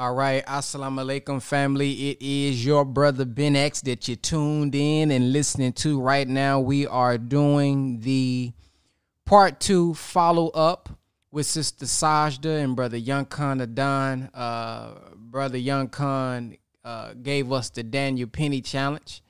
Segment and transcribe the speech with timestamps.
[0.00, 2.12] All right, assalamu alaikum, family.
[2.12, 6.58] It is your brother Ben X that you tuned in and listening to right now.
[6.58, 8.54] We are doing the
[9.26, 10.88] part two follow up
[11.30, 14.30] with Sister Sajdah and Brother Young Khan Adan.
[14.32, 19.22] Uh, Brother Young Khan uh, gave us the Daniel Penny Challenge.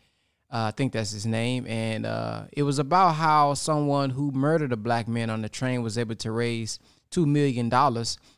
[0.52, 1.66] Uh, I think that's his name.
[1.66, 5.82] And uh, it was about how someone who murdered a black man on the train
[5.82, 6.78] was able to raise
[7.10, 7.72] $2 million.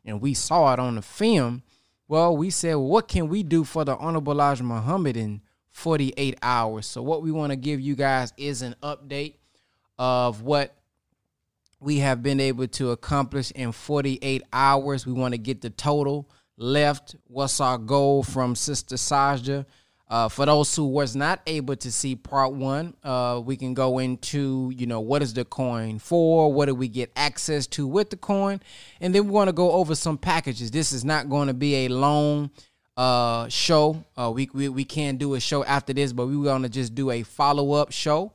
[0.06, 1.62] And we saw it on the film
[2.08, 6.86] well, we said, what can we do for the Honorable Elijah Muhammad in 48 hours?
[6.86, 9.36] So, what we want to give you guys is an update
[9.98, 10.76] of what
[11.80, 15.06] we have been able to accomplish in 48 hours.
[15.06, 17.16] We want to get the total left.
[17.26, 19.66] What's our goal from Sister Sajdah?
[20.12, 23.98] Uh, for those who was not able to see part one, uh, we can go
[23.98, 26.52] into, you know, what is the coin for?
[26.52, 28.60] What do we get access to with the coin?
[29.00, 30.70] And then we're going to go over some packages.
[30.70, 32.50] This is not going to be a long
[32.94, 34.04] uh, show.
[34.14, 36.94] Uh, we, we, we can do a show after this, but we're going to just
[36.94, 38.34] do a follow up show.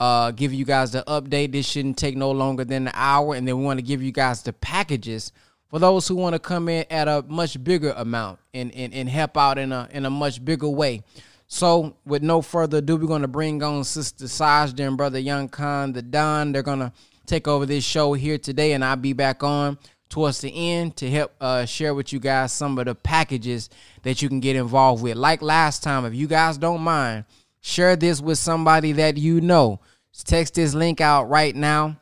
[0.00, 1.52] Uh, give you guys the update.
[1.52, 3.34] This shouldn't take no longer than an hour.
[3.34, 5.32] And then we want to give you guys the packages
[5.68, 9.08] for those who want to come in at a much bigger amount and, and, and
[9.08, 11.02] help out in a in a much bigger way.
[11.50, 15.48] So, with no further ado, we're going to bring on Sister Sajdah and Brother Young
[15.48, 16.52] Khan, the Don.
[16.52, 16.92] They're going to
[17.24, 19.78] take over this show here today, and I'll be back on
[20.10, 23.70] towards the end to help uh, share with you guys some of the packages
[24.02, 25.16] that you can get involved with.
[25.16, 27.24] Like last time, if you guys don't mind,
[27.60, 29.80] share this with somebody that you know.
[30.24, 31.98] text this link out right now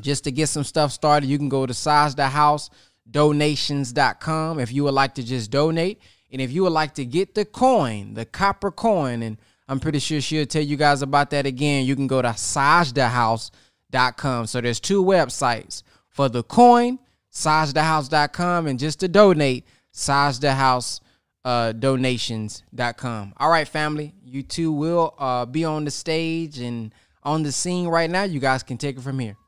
[0.00, 1.28] just to get some stuff started.
[1.28, 5.98] You can go to sajdaHouseDonations.com if you would like to just donate.
[6.36, 10.00] And if you would like to get the coin, the copper coin, and I'm pretty
[10.00, 14.46] sure she'll tell you guys about that again, you can go to sajdahouse.com.
[14.46, 16.98] So there's two websites for the coin,
[17.32, 19.64] sajdahouse.com, and just to donate,
[19.94, 21.00] sajdahouse
[21.46, 23.32] uh, donations.com.
[23.38, 26.92] All right, family, you two will uh, be on the stage and
[27.22, 28.24] on the scene right now.
[28.24, 29.38] You guys can take it from here.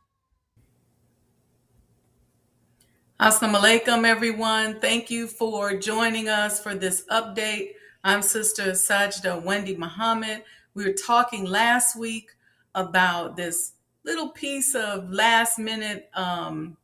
[3.21, 4.79] Assalamu alaikum, everyone.
[4.79, 7.71] Thank you for joining us for this update.
[8.05, 10.45] I'm Sister Sajdah Wendy Muhammad.
[10.75, 12.31] We were talking last week
[12.77, 13.73] about this
[14.05, 16.77] little piece of last minute, um,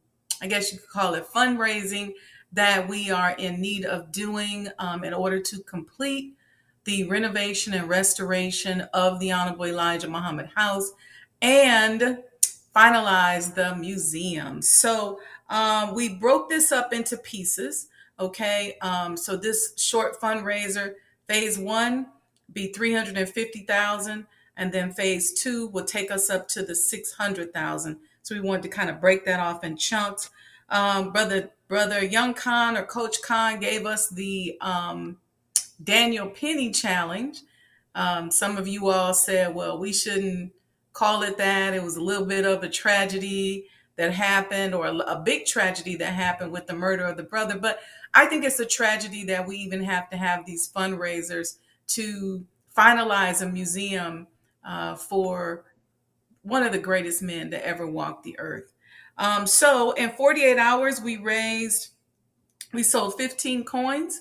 [0.42, 2.14] I guess you could call it fundraising,
[2.52, 6.34] that we are in need of doing um, in order to complete
[6.82, 10.94] the renovation and restoration of the Honorable Elijah Muhammad House
[11.40, 12.18] and
[12.74, 14.60] finalize the museum.
[14.60, 17.88] So, um, we broke this up into pieces.
[18.18, 18.76] Okay.
[18.80, 20.94] Um, so this short fundraiser,
[21.26, 22.06] phase one,
[22.52, 24.26] be 350,000.
[24.56, 27.98] And then phase two will take us up to the 600,000.
[28.22, 30.30] So we wanted to kind of break that off in chunks.
[30.68, 35.18] Um, brother, brother Young Khan or Coach Khan gave us the um,
[35.82, 37.40] Daniel Penny challenge.
[37.94, 40.52] Um, some of you all said, well, we shouldn't
[40.92, 41.74] call it that.
[41.74, 43.66] It was a little bit of a tragedy
[43.96, 47.58] that happened or a, big tragedy that happened with the murder of the brother.
[47.58, 47.78] But
[48.12, 52.44] I think it's a tragedy that we even have to have these fundraisers to
[52.76, 54.26] finalize a museum
[54.64, 55.64] uh, for
[56.42, 58.74] one of the greatest men to ever walk the earth.
[59.16, 61.92] Um, so in 48 hours, we raised,
[62.72, 64.20] we sold 15 coins.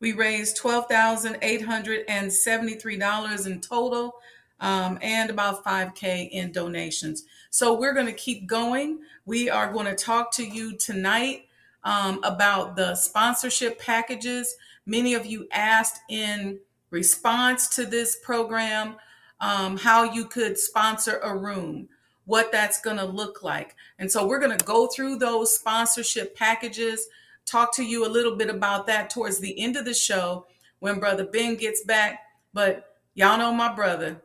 [0.00, 4.14] We raised $12,873 in total
[4.60, 7.24] um, and about 5K in donations.
[7.54, 8.98] So we're going to keep going.
[9.26, 11.46] We are going to talk to you tonight
[11.84, 14.56] um, about the sponsorship packages.
[14.86, 16.58] Many of you asked in
[16.90, 18.96] response to this program
[19.38, 21.88] um, how you could sponsor a room,
[22.24, 23.76] what that's going to look like.
[24.00, 27.06] And so we're going to go through those sponsorship packages,
[27.46, 30.44] talk to you a little bit about that towards the end of the show
[30.80, 32.18] when Brother Ben gets back.
[32.52, 34.20] But y'all know my brother.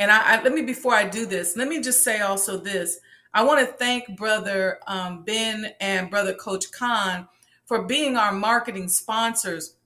[0.00, 2.98] And I, I let me, before I do this, let me just say also this.
[3.34, 7.28] I want to thank Brother um, Ben and Brother Coach Khan
[7.66, 9.76] for being our marketing sponsors.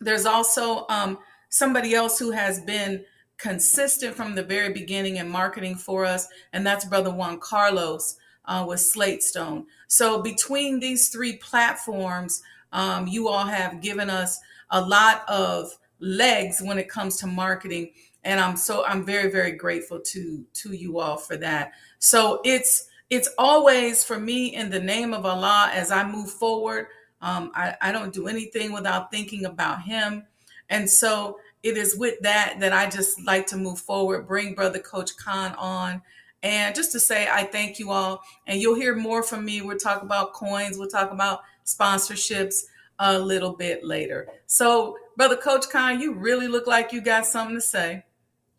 [0.00, 1.18] There's also um,
[1.50, 3.04] somebody else who has been
[3.36, 8.16] consistent from the very beginning in marketing for us, and that's Brother Juan Carlos
[8.46, 9.66] uh, with Slate Stone.
[9.88, 12.42] So between these three platforms,
[12.72, 14.40] um, you all have given us
[14.70, 15.70] a lot of
[16.00, 17.92] legs when it comes to marketing
[18.24, 21.72] and i'm so i'm very very grateful to to you all for that.
[21.98, 26.86] So it's it's always for me in the name of allah as i move forward
[27.20, 30.26] um, I, I don't do anything without thinking about him.
[30.68, 34.78] And so it is with that that i just like to move forward bring brother
[34.78, 36.02] coach khan on.
[36.42, 38.22] And just to say i thank you all.
[38.46, 39.62] And you'll hear more from me.
[39.62, 40.76] We'll talk about coins.
[40.76, 42.64] We'll talk about sponsorships
[42.98, 44.28] a little bit later.
[44.46, 48.04] So, Brother Coach Khan, you really look like you got something to say.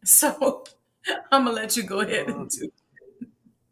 [0.07, 0.65] So,
[1.31, 2.69] I'm going to let you go ahead and do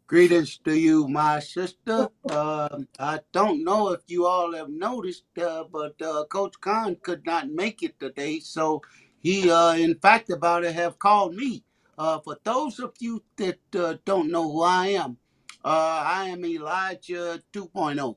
[0.06, 2.08] Greetings to you, my sister.
[2.30, 7.24] Um, I don't know if you all have noticed, uh, but uh, Coach Khan could
[7.24, 8.82] not make it today, so
[9.20, 11.64] he, uh, in fact, about it, have called me.
[11.98, 15.16] Uh, for those of you that uh, don't know who I am,
[15.64, 18.16] uh, I am Elijah 2.0.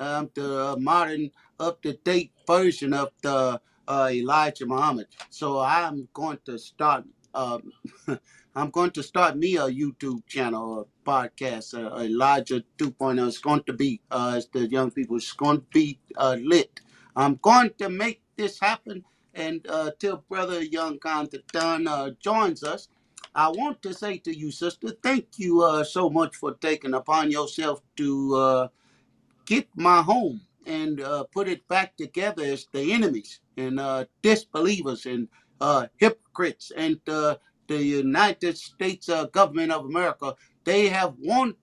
[0.00, 1.30] I'm the modern,
[1.60, 5.06] up-to-date version of the uh, Elijah Muhammad.
[5.30, 7.04] So I'm going to start.
[7.34, 7.72] Um,
[8.56, 13.26] I'm going to start me a YouTube channel, a podcast, uh, Elijah 2.0.
[13.28, 16.80] It's going to be, uh, as the young people, it's going to be uh, lit.
[17.14, 19.04] I'm going to make this happen.
[19.34, 22.88] And uh, till Brother Young Constantine uh, joins us,
[23.34, 27.30] I want to say to you, sister, thank you uh, so much for taking upon
[27.30, 28.68] yourself to uh,
[29.46, 35.06] get my home and uh, put it back together as the enemies and uh, disbelievers
[35.06, 35.28] and
[35.60, 37.36] uh, hypocrites and uh,
[37.68, 40.34] the United States uh, government of America.
[40.64, 41.56] They have want,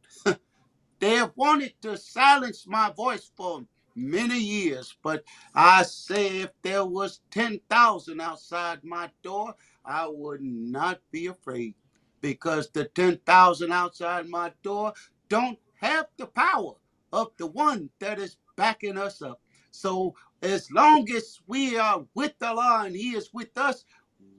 [0.99, 3.65] they have wanted to silence my voice for
[3.95, 5.23] many years, but
[5.55, 9.55] I say if there was ten thousand outside my door,
[9.85, 11.75] I would not be afraid,
[12.21, 14.93] because the ten thousand outside my door
[15.29, 16.73] don't have the power
[17.13, 19.41] of the one that is backing us up.
[19.71, 23.85] So as long as we are with the law and He is with us,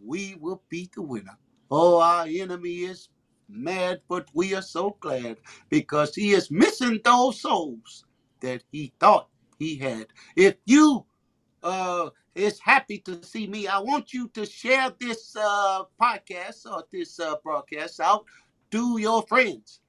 [0.05, 1.37] we will be the winner.
[1.71, 3.09] Oh, our enemy is
[3.49, 8.05] mad, but we are so glad because he is missing those souls
[8.41, 9.29] that he thought
[9.59, 10.07] he had.
[10.37, 11.05] If you
[11.63, 16.85] uh, is happy to see me, I want you to share this uh, podcast or
[16.93, 18.25] this uh, broadcast out
[18.71, 19.81] to your friends,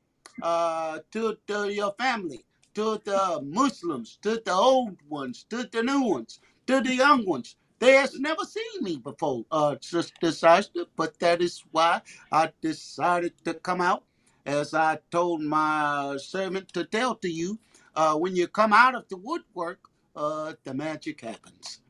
[0.41, 2.45] uh, to, to your family,
[2.79, 7.57] to the Muslims, to the old ones, to the new ones, to the young ones.
[7.79, 13.33] They has never seen me before, uh, Sister Sasha, but that is why I decided
[13.45, 14.05] to come out.
[14.45, 17.59] As I told my servant to tell to you,
[17.95, 19.81] uh, when you come out of the woodwork,
[20.15, 21.81] uh, the magic happens.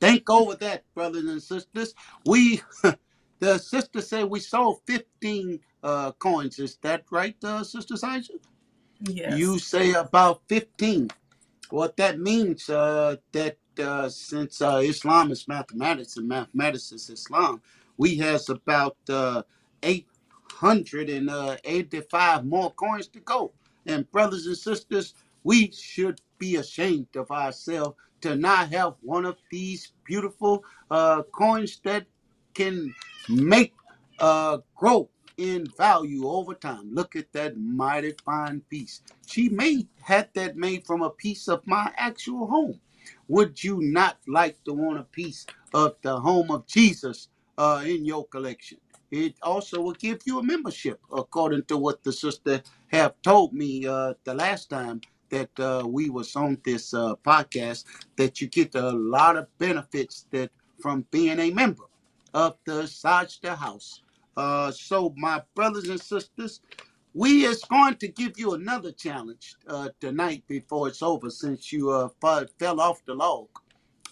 [0.00, 1.94] Think over that, brothers and sisters.
[2.26, 2.62] We,
[3.40, 6.58] the sister said we sold 15 uh, coins.
[6.60, 8.34] Is that right, uh, Sister Sasha?
[9.00, 9.38] Yes.
[9.38, 11.10] You say about 15.
[11.70, 17.60] What that means, uh, that uh, since uh, Islam is mathematics and mathematics is Islam,
[17.98, 19.42] we has about uh,
[19.82, 23.52] 885 more coins to go.
[23.86, 25.12] And brothers and sisters,
[25.44, 31.80] we should be ashamed of ourselves to not have one of these beautiful uh, coins
[31.84, 32.06] that
[32.54, 32.94] can
[33.28, 33.74] make
[34.20, 36.90] uh, grow in value over time.
[36.94, 39.02] Look at that mighty fine piece.
[39.26, 42.80] She made had that made from a piece of my actual home.
[43.28, 48.04] Would you not like to want a piece of the home of Jesus uh, in
[48.04, 48.78] your collection?
[49.10, 53.86] It also will give you a membership, according to what the sister have told me
[53.86, 55.00] uh, the last time
[55.30, 57.84] that uh, we was on this uh, podcast.
[58.16, 60.50] That you get a lot of benefits that
[60.80, 61.84] from being a member
[62.34, 64.02] of the Sajdah House.
[64.38, 66.60] Uh, so, my brothers and sisters,
[67.14, 71.90] we is going to give you another challenge uh, tonight before it's over, since you
[71.90, 73.48] uh, fa- fell off the log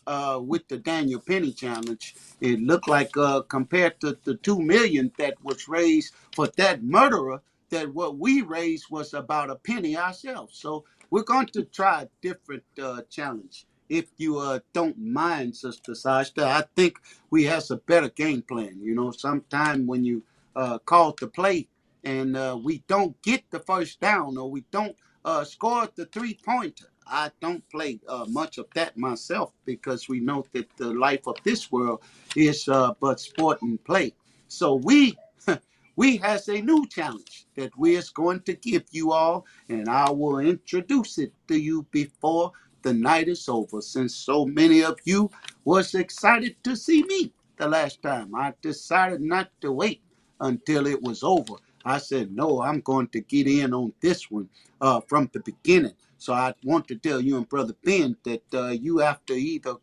[0.09, 2.17] uh, with the Daniel Penny challenge.
[2.41, 7.43] It looked like uh, compared to the two million that was raised for that murderer,
[7.71, 10.59] that what we raised was about a penny ourselves.
[10.59, 13.67] So we're going to try a different uh, challenge.
[13.89, 16.99] If you uh, don't mind, Sister Sajdah, I think
[17.31, 18.79] we has a better game plan.
[18.81, 20.23] You know, sometime when you
[20.57, 21.69] uh, call to play
[22.05, 26.39] and uh, we don't get the first down or we don't uh, score the three
[26.45, 26.87] pointer.
[27.07, 31.37] I don't play uh, much of that myself because we know that the life of
[31.45, 32.03] this world
[32.35, 34.15] is uh, but sport and play.
[34.49, 35.17] So we
[35.97, 40.11] we has a new challenge that we is going to give you all, and I
[40.11, 42.53] will introduce it to you before
[42.87, 43.83] the night is over.
[43.83, 45.31] Since so many of you
[45.67, 50.03] was excited to see me the last time, I decided not to wait
[50.41, 51.55] until it was over.
[51.85, 54.51] I said, no, I'm going to get in on this one
[54.83, 55.95] uh, from the beginning.
[56.19, 59.75] So I want to tell you and Brother Ben that uh, you have to either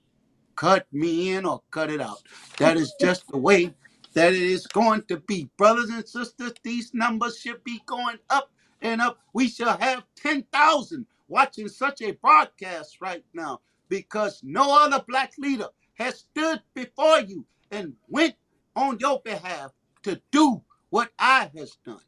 [0.58, 2.20] cut me in or cut it out.
[2.60, 3.76] That is just the way
[4.16, 5.50] that it is going to be.
[5.58, 9.20] Brothers and sisters, these numbers should be going up and up.
[9.34, 13.60] We shall have 10,000 watching such a broadcast right now
[13.90, 18.36] because no other black leader has stood before you and went
[18.76, 19.72] on your behalf
[20.04, 20.62] to do
[20.92, 22.06] what I has done.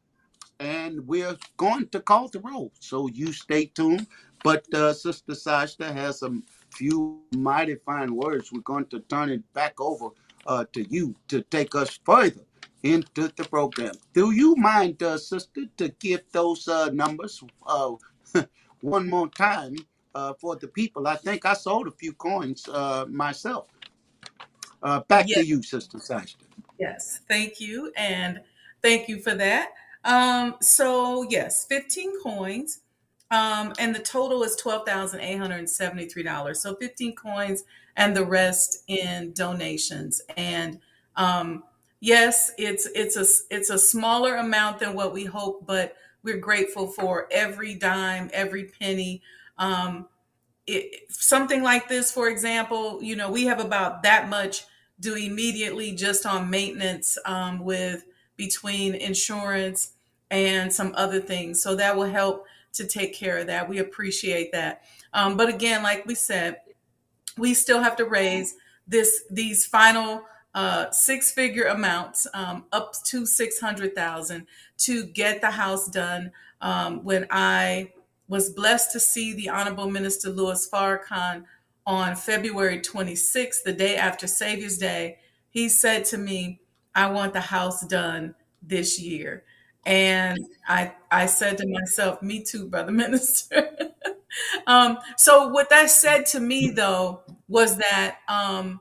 [0.60, 2.72] And we're going to call the roll.
[2.79, 4.05] So you stay tuned.
[4.44, 6.32] But uh, Sister Sajdah has a
[6.70, 10.10] few mighty fine words, we're going to turn it back over
[10.46, 12.41] uh, to you to take us further
[12.84, 13.96] into the program.
[14.13, 17.94] Do you mind, uh, sister, to give those uh, numbers uh,
[18.86, 19.75] one more time
[20.15, 21.08] uh, for the people?
[21.08, 23.70] I think I sold a few coins uh, myself.
[24.84, 26.36] Uh, back Yes, to you, Sister Sajdah.
[26.80, 27.22] yes.
[27.27, 27.92] Thank you.
[27.98, 28.42] And
[28.82, 29.72] thank you for that.
[30.06, 32.82] Um, so yes, 15 coins.
[33.32, 36.58] Um, and the total is $12,873.
[36.58, 37.63] So 15 coins
[37.98, 40.22] and the rest in donations.
[40.38, 40.80] And
[41.18, 41.63] um,
[42.01, 43.25] yes, it's it's a
[43.56, 48.65] it's a smaller amount than what we hope, but we're grateful for every dime, every
[48.65, 49.22] penny.
[49.60, 50.08] Um,
[50.67, 54.65] it, something like this, for example, you know, we have about that much
[55.00, 58.05] due immediately just on maintenance um, with
[58.36, 59.91] between insurance
[60.32, 61.62] and some other things.
[61.62, 63.70] So that will help to take care of that.
[63.70, 64.82] We appreciate that.
[65.13, 66.58] Um, but again, like we said,
[67.38, 68.55] we still have to raise
[68.88, 70.24] this these final
[70.56, 74.48] uh, six figure amounts um, up to 600,000
[74.78, 76.32] to get the house done.
[76.62, 77.92] Um, when I
[78.30, 81.44] was blessed to see the Honorable Minister Louis Farrakhan
[81.86, 85.18] on February 26th, the day after Savior's Day,
[85.50, 86.62] he said to me,
[86.96, 88.34] I want the house done
[88.64, 89.44] this year.
[89.86, 93.70] And I, I said to myself, me too, brother minister.
[94.66, 98.80] um, so what that said to me though was that um,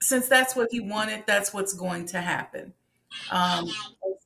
[0.00, 2.72] since that's what he wanted, that's what's going to happen.
[3.30, 3.68] Um,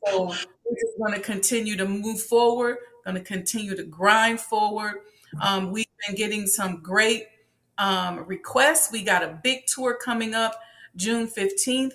[0.07, 5.03] so we're just going to continue to move forward, going to continue to grind forward.
[5.41, 7.27] Um, we've been getting some great
[7.79, 8.93] um, requests.
[8.93, 10.61] We got a big tour coming up
[10.97, 11.93] June 15th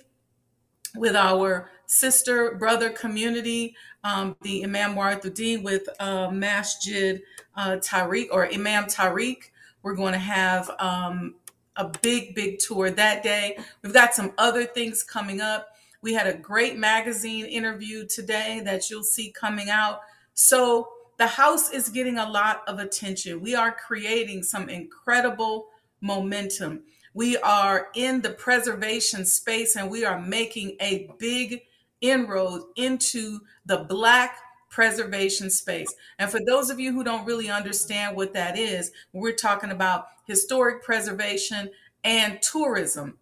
[0.96, 7.22] with our sister brother community, um, the Imam Warithuddin with uh, Masjid
[7.56, 9.36] uh, Tariq or Imam Tariq.
[9.82, 11.36] We're going to have um,
[11.76, 13.58] a big, big tour that day.
[13.82, 15.68] We've got some other things coming up.
[16.02, 20.00] We had a great magazine interview today that you'll see coming out.
[20.34, 23.40] So the house is getting a lot of attention.
[23.40, 25.68] We are creating some incredible
[26.00, 26.82] momentum.
[27.14, 31.62] We are in the preservation space and we are making a big
[32.02, 34.36] inroad into the Black
[34.68, 35.94] preservation space.
[36.18, 40.08] And for those of you who don't really understand what that is, we're talking about
[40.26, 41.70] historic preservation
[42.04, 43.18] and tourism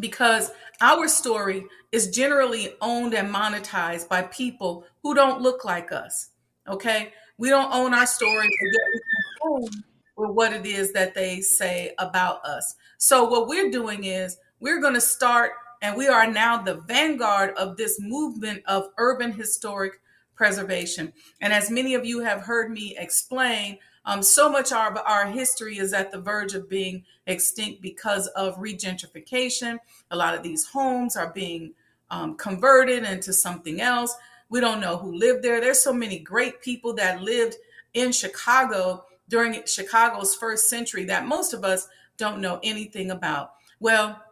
[0.00, 0.50] because
[0.80, 6.30] our story is generally owned and monetized by people who don't look like us.
[6.68, 7.12] Okay?
[7.38, 9.68] We don't own our story, but yet we
[10.16, 12.76] what it is that they say about us.
[12.98, 15.52] So what we're doing is we're going to start
[15.82, 20.00] and we are now the vanguard of this movement of urban historic
[20.34, 21.12] preservation.
[21.40, 25.26] And as many of you have heard me explain, um, so much of our, our
[25.26, 29.78] history is at the verge of being extinct because of regentrification.
[30.10, 31.72] A lot of these homes are being
[32.10, 34.14] um, converted into something else.
[34.50, 35.60] We don't know who lived there.
[35.60, 37.56] There's so many great people that lived
[37.94, 43.54] in Chicago during Chicago's first century that most of us don't know anything about.
[43.80, 44.22] Well,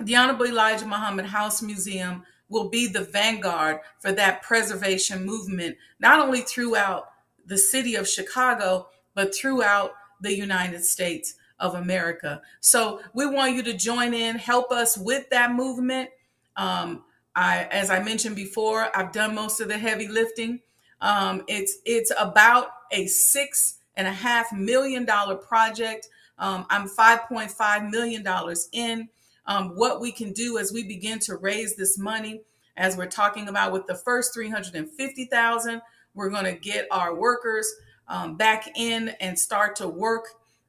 [0.00, 6.20] the Honorable Elijah Muhammad House Museum will be the vanguard for that preservation movement, not
[6.20, 7.10] only throughout
[7.46, 12.42] the city of Chicago, but throughout the United States of America.
[12.60, 16.10] So we want you to join in, help us with that movement.
[16.56, 17.04] Um,
[17.34, 20.60] I, as I mentioned before, I've done most of the heavy lifting.
[21.00, 26.08] Um, it's it's about a six and a half million dollar project.
[26.38, 29.08] Um, I'm 5.5 million dollars in.
[29.46, 32.42] Um, what we can do as we begin to raise this money,
[32.76, 35.82] as we're talking about with the first 350,000,
[36.14, 37.70] we're going to get our workers
[38.08, 40.26] um, back in and start to work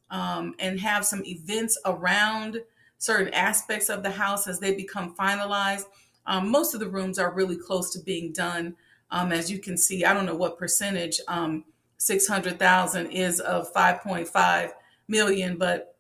[0.09, 2.61] um, and have some events around
[2.97, 5.85] certain aspects of the house as they become finalized.
[6.25, 8.75] Um, most of the rooms are really close to being done.
[9.11, 11.63] Um, as you can see, I don't know what percentage um,
[11.97, 14.71] 600,000 is of 5.5
[15.07, 15.95] million, but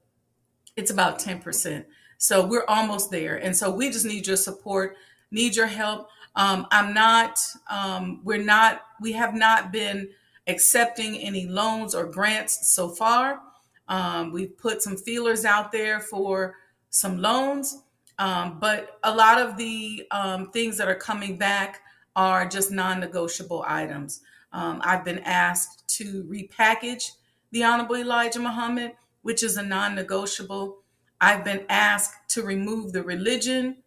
[0.75, 1.85] it's about 10%.
[2.17, 3.35] So we're almost there.
[3.35, 4.95] And so we just need your support,
[5.31, 6.09] need your help.
[6.35, 7.39] Um, I'm not,
[7.69, 10.09] um, we're not, we have not been
[10.47, 13.39] accepting any loans or grants so far.
[13.87, 16.55] Um, we've put some feelers out there for
[16.89, 17.83] some loans,
[18.19, 21.81] um, but a lot of the um, things that are coming back
[22.15, 24.21] are just non negotiable items.
[24.53, 27.11] Um, I've been asked to repackage
[27.51, 30.77] the Honorable Elijah Muhammad, which is a non negotiable.
[31.19, 33.77] I've been asked to remove the religion.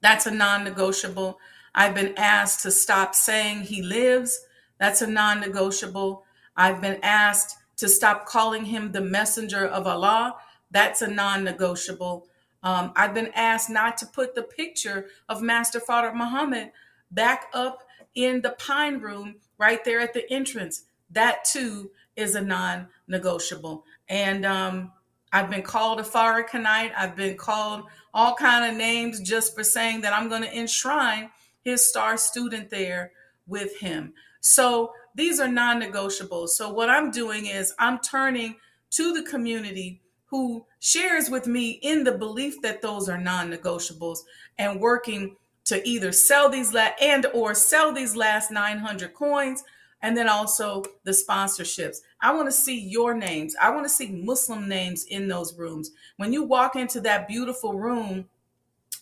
[0.00, 1.38] That's a non negotiable.
[1.74, 4.38] I've been asked to stop saying he lives.
[4.82, 6.24] That's a non negotiable.
[6.56, 10.34] I've been asked to stop calling him the messenger of Allah.
[10.72, 12.26] That's a non negotiable.
[12.64, 16.72] Um, I've been asked not to put the picture of Master Fard Muhammad
[17.12, 17.84] back up
[18.16, 20.82] in the pine room right there at the entrance.
[21.12, 23.84] That too is a non negotiable.
[24.08, 24.90] And um,
[25.32, 26.90] I've been called a Farrakhanite.
[26.96, 31.30] I've been called all kind of names just for saying that I'm going to enshrine
[31.60, 33.12] his star student there
[33.46, 34.14] with him.
[34.42, 36.50] So these are non-negotiables.
[36.50, 38.56] So what I'm doing is I'm turning
[38.90, 44.18] to the community who shares with me in the belief that those are non-negotiables
[44.58, 49.62] and working to either sell these la- and or sell these last 900 coins
[50.02, 51.98] and then also the sponsorships.
[52.20, 53.54] I want to see your names.
[53.60, 55.92] I want to see Muslim names in those rooms.
[56.16, 58.24] When you walk into that beautiful room,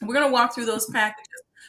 [0.02, 1.26] we're going to walk through those packages.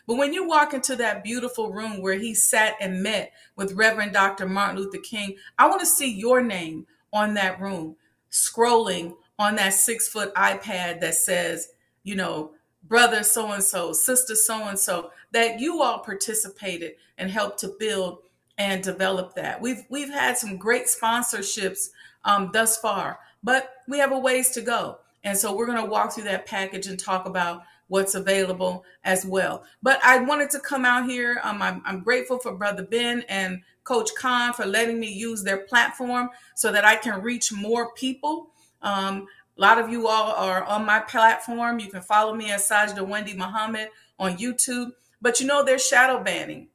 [0.08, 4.14] But when you walk into that beautiful room where he sat and met with Reverend
[4.14, 4.48] Dr.
[4.48, 7.96] Martin Luther King, I want to see your name on that room,
[8.32, 11.70] scrolling on that six foot iPad that says,
[12.04, 12.52] you know,
[12.84, 17.76] brother so and so, sister so and so, that you all participated and helped to
[17.80, 18.20] build
[18.58, 19.62] and develop that.
[19.62, 21.90] We've we've had some great sponsorships
[22.26, 25.00] um, thus far, but we have a ways to go.
[25.24, 29.26] And so we're going to walk through that package and talk about what's available as
[29.26, 29.66] well.
[29.84, 31.42] But I wanted to come out here.
[31.44, 35.66] Um, I'm, I'm grateful for Brother Ben and Coach Khan for letting me use their
[35.66, 38.52] platform so that I can reach more people.
[38.82, 41.80] Um, a lot of you all are on my platform.
[41.80, 44.94] You can follow me as Sajdah Wendy Muhammad on YouTube.
[45.22, 46.70] But you know, there's shadow banning.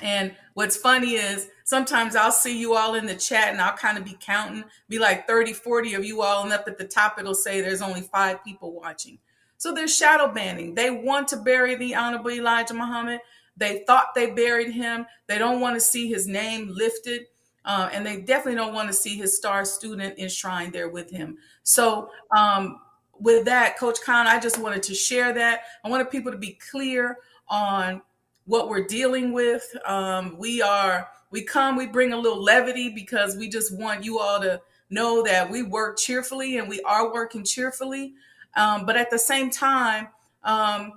[0.00, 3.98] And what's funny is sometimes I'll see you all in the chat and I'll kind
[3.98, 7.18] of be counting, be like 30, 40 of you all, and up at the top
[7.18, 9.18] it'll say there's only five people watching.
[9.60, 10.74] So there's shadow banning.
[10.74, 13.20] They want to bury the Honorable Elijah Muhammad.
[13.58, 15.04] They thought they buried him.
[15.26, 17.26] They don't want to see his name lifted.
[17.66, 21.36] Uh, and they definitely don't want to see his star student enshrined there with him.
[21.62, 22.80] So, um,
[23.18, 25.64] with that, Coach Khan, I just wanted to share that.
[25.84, 28.00] I wanted people to be clear on
[28.46, 29.76] what we're dealing with.
[29.84, 34.20] Um, we are, we come, we bring a little levity because we just want you
[34.20, 38.14] all to know that we work cheerfully and we are working cheerfully.
[38.56, 40.08] Um, but at the same time,
[40.42, 40.94] um,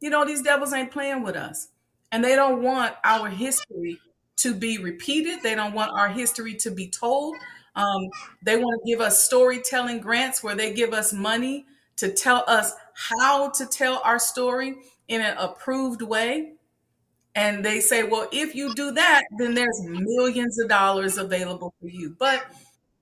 [0.00, 1.68] you know, these devils ain't playing with us
[2.12, 3.98] and they don't want our history
[4.36, 5.42] to be repeated.
[5.42, 7.36] They don't want our history to be told.
[7.74, 8.08] Um,
[8.42, 12.72] they want to give us storytelling grants where they give us money to tell us
[12.94, 14.76] how to tell our story
[15.08, 16.52] in an approved way.
[17.34, 21.88] And they say, well, if you do that, then there's millions of dollars available for
[21.88, 22.16] you.
[22.18, 22.46] But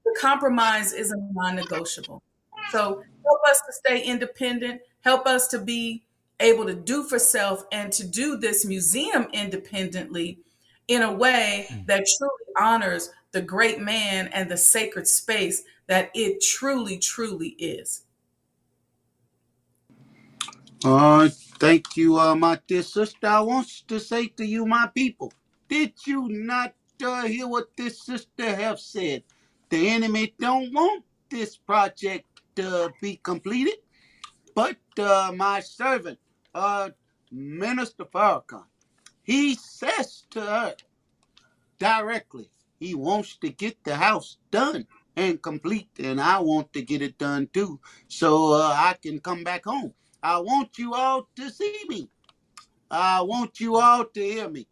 [0.04, 2.22] the compromise is a non negotiable.
[2.70, 6.02] So help us to stay independent, help us to be
[6.40, 10.38] able to do for self and to do this museum independently
[10.88, 11.84] in a way hmm.
[11.87, 18.02] that truly honors the great man and the sacred space that it truly, truly is.
[20.84, 23.26] Uh, thank you, uh, my dear sister.
[23.26, 25.32] I want to say to you, my people,
[25.68, 29.22] did you not uh, hear what this sister have said?
[29.70, 33.76] The enemy don't want this project to be completed,
[34.54, 36.18] but uh, my servant,
[36.54, 36.90] uh,
[37.32, 38.64] Minister Farrakhan,
[39.24, 40.76] he says to her
[41.78, 44.86] directly, he wants to get the house done
[45.16, 49.44] and complete, and I want to get it done too, so uh, I can come
[49.44, 49.94] back home.
[50.22, 52.10] I want you all to see me.
[52.90, 54.68] I want you all to hear me.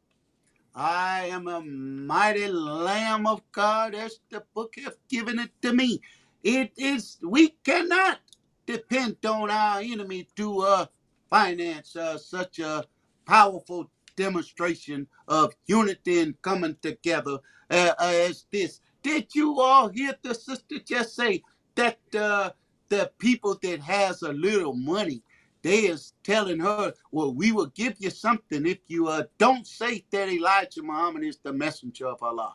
[0.74, 6.00] I am a mighty Lamb of God as the book has given it to me.
[6.42, 8.18] It is we cannot
[8.66, 10.86] depend on our enemy to uh,
[11.30, 12.84] finance uh, such a
[13.26, 17.38] powerful demonstration of unity and coming together
[17.70, 18.80] uh, as this.
[19.02, 21.42] Did you all hear the sister just say
[21.74, 22.50] that uh,
[22.88, 25.22] the people that has a little money
[25.62, 30.04] they is telling her, well, we will give you something if you uh, don't say
[30.10, 32.54] that Elijah Muhammad is the messenger of Allah.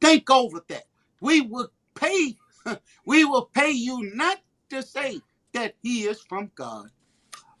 [0.00, 0.84] Think over that.
[1.20, 2.36] We will pay,
[3.04, 4.38] we will pay you not
[4.70, 5.20] to say
[5.52, 6.88] that he is from God.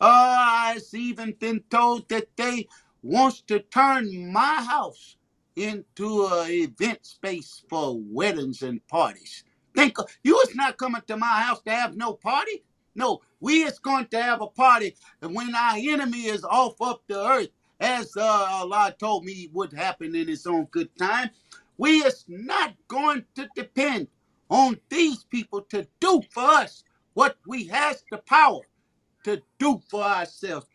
[0.00, 2.68] Uh, I've even been told that they
[3.02, 5.16] wants to turn my house
[5.56, 9.44] into an event space for weddings and parties.
[9.74, 12.62] Think you is not coming to my house to have no party.
[12.94, 17.24] No, we is going to have a party when our enemy is off up the
[17.24, 17.48] earth,
[17.80, 21.30] as uh, Allah told me would happen in his own good time.
[21.78, 24.08] We is not going to depend
[24.52, 26.84] on these people to do for us
[27.14, 28.60] what we has the power
[29.24, 30.66] to do for ourselves.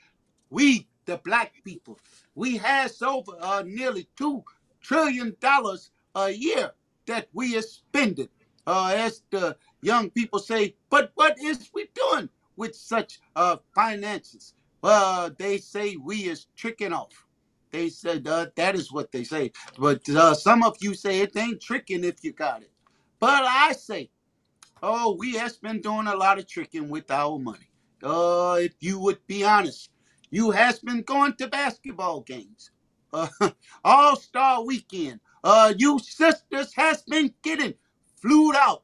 [0.51, 1.99] We, the black people,
[2.35, 4.43] we has over uh, nearly two
[4.81, 6.71] trillion dollars a year
[7.07, 8.29] that we are spending.
[8.67, 14.55] Uh, as the young people say, but what is we doing with such uh, finances?
[14.83, 17.25] Uh, they say we is tricking off.
[17.71, 19.51] They said uh, that is what they say.
[19.79, 22.71] But uh, some of you say it ain't tricking if you got it.
[23.19, 24.09] But I say,
[24.83, 27.69] oh, we has been doing a lot of tricking with our money.
[28.03, 29.89] Uh, if you would be honest,
[30.29, 32.71] you has been going to basketball games,
[33.13, 33.27] uh,
[33.83, 35.19] All Star Weekend.
[35.43, 37.73] Uh, you sisters has been getting
[38.21, 38.83] flew out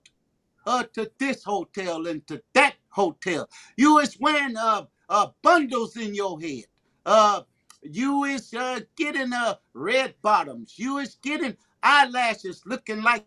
[0.66, 3.50] uh, to this hotel and to that hotel.
[3.78, 6.66] You is wearing uh, uh, bundles in your head.
[7.06, 7.42] Uh,
[7.84, 10.76] you is uh, getting uh, red bottoms.
[10.78, 13.26] You is getting eyelashes looking like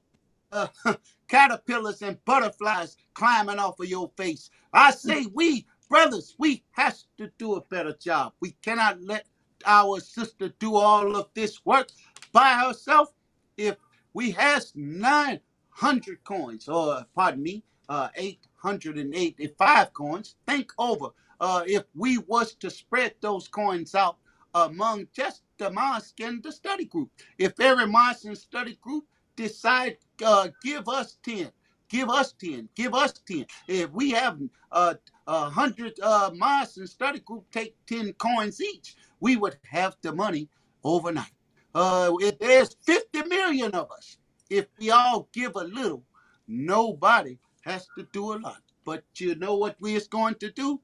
[0.53, 0.69] uh,
[1.29, 4.51] caterpillars and butterflies climbing off of your face.
[4.73, 8.33] I say we, brothers, we has to do a better job.
[8.41, 9.27] We cannot let
[9.67, 11.89] our sister do all of this work
[12.33, 13.11] by herself.
[13.57, 13.77] If
[14.15, 21.09] we has 900 coins, or pardon me, uh, 885 coins, think over
[21.41, 24.17] uh, if we was to spread those coins out
[24.55, 27.11] among just the mosque and the study group.
[27.39, 29.05] If every mosque and study group
[29.37, 31.51] decide uh, give us 10,
[31.89, 33.47] give us 10, give us 10.
[33.69, 34.39] If we have
[34.73, 34.95] uh,
[35.27, 40.13] a hundred uh, mosques and study group take 10 coins each, we would have the
[40.13, 40.49] money
[40.85, 41.33] overnight.
[41.75, 44.19] Uh, if there's 50 million of us,
[44.49, 46.03] if we all give a little,
[46.49, 48.63] nobody has to do a lot.
[48.85, 50.81] But you know what we is going to do?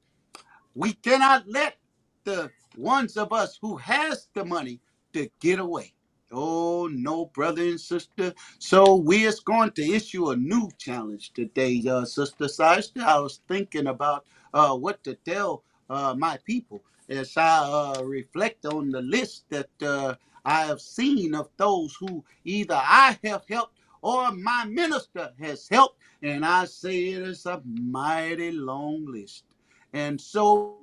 [0.75, 1.77] We cannot let
[2.25, 4.81] the ones of us who has the money
[5.13, 5.93] to get away.
[6.33, 8.33] Oh no, brother and sister.
[8.59, 13.01] So we is going to issue a new challenge today, uh, Sister Sister.
[13.05, 18.65] I was thinking about uh, what to tell uh, my people as I uh, reflect
[18.65, 20.15] on the list that uh,
[20.45, 25.99] I have seen of those who either I have helped or my minister has helped,
[26.23, 29.45] and I say it is a mighty long list.
[29.93, 30.79] And so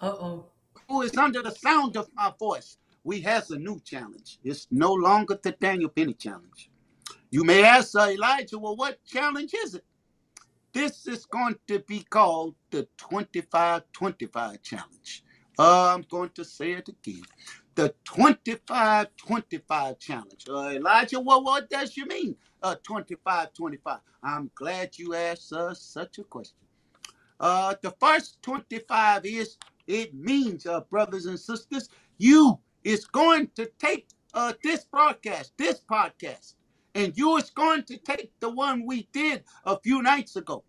[0.00, 0.49] Uh oh.
[0.90, 4.40] Who is under the sound of my voice, we has a new challenge.
[4.42, 6.68] It's no longer the Daniel Penny challenge.
[7.30, 9.84] You may ask uh, Elijah, well, what challenge is it?
[10.72, 15.24] This is going to be called the 25-25 challenge.
[15.58, 17.22] Uh, I'm going to say it again.
[17.76, 20.46] The 25-25 challenge.
[20.48, 24.00] Uh, Elijah, well, what does you mean, uh, 25-25?
[24.24, 26.56] I'm glad you asked us such a question.
[27.38, 29.56] Uh, the first 25 is
[29.90, 35.82] it means, uh, brothers and sisters, you is going to take uh, this broadcast, this
[35.90, 36.54] podcast,
[36.94, 40.64] and you is going to take the one we did a few nights ago,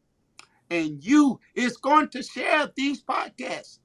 [0.69, 3.79] and you is going to share these podcasts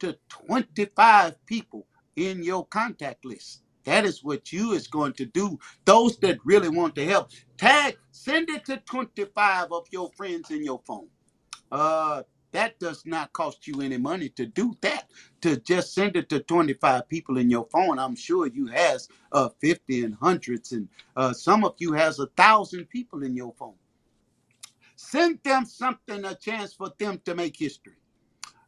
[0.00, 3.62] to 25 people in your contact list.
[3.84, 5.58] That is what you is going to do.
[5.86, 10.64] Those that really want to help, tag, send it to 25 of your friends in
[10.64, 11.08] your phone.
[11.72, 12.22] Uh,
[12.52, 15.10] that does not cost you any money to do that.
[15.42, 17.98] To just send it to 25 people in your phone.
[17.98, 22.26] I'm sure you has uh 50 and hundreds, and uh, some of you has a
[22.28, 23.74] thousand people in your phone.
[24.96, 27.94] Send them something, a chance for them to make history.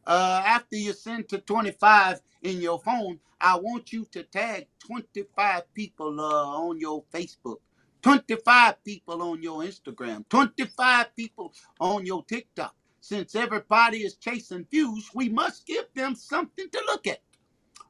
[0.05, 5.73] Uh, after you send to 25 in your phone, I want you to tag 25
[5.73, 6.23] people uh,
[6.57, 7.57] on your Facebook,
[8.01, 12.75] 25 people on your Instagram, 25 people on your TikTok.
[13.05, 17.19] Since everybody is chasing views, we must give them something to look at.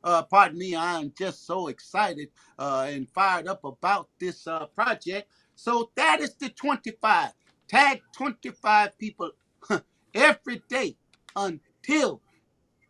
[0.04, 2.28] Uh, pardon me, I am just so excited
[2.60, 5.32] uh, and fired up about this uh, project.
[5.56, 7.32] So that is the 25.
[7.70, 9.32] Tag 25 people
[10.14, 10.98] every day
[11.38, 12.22] until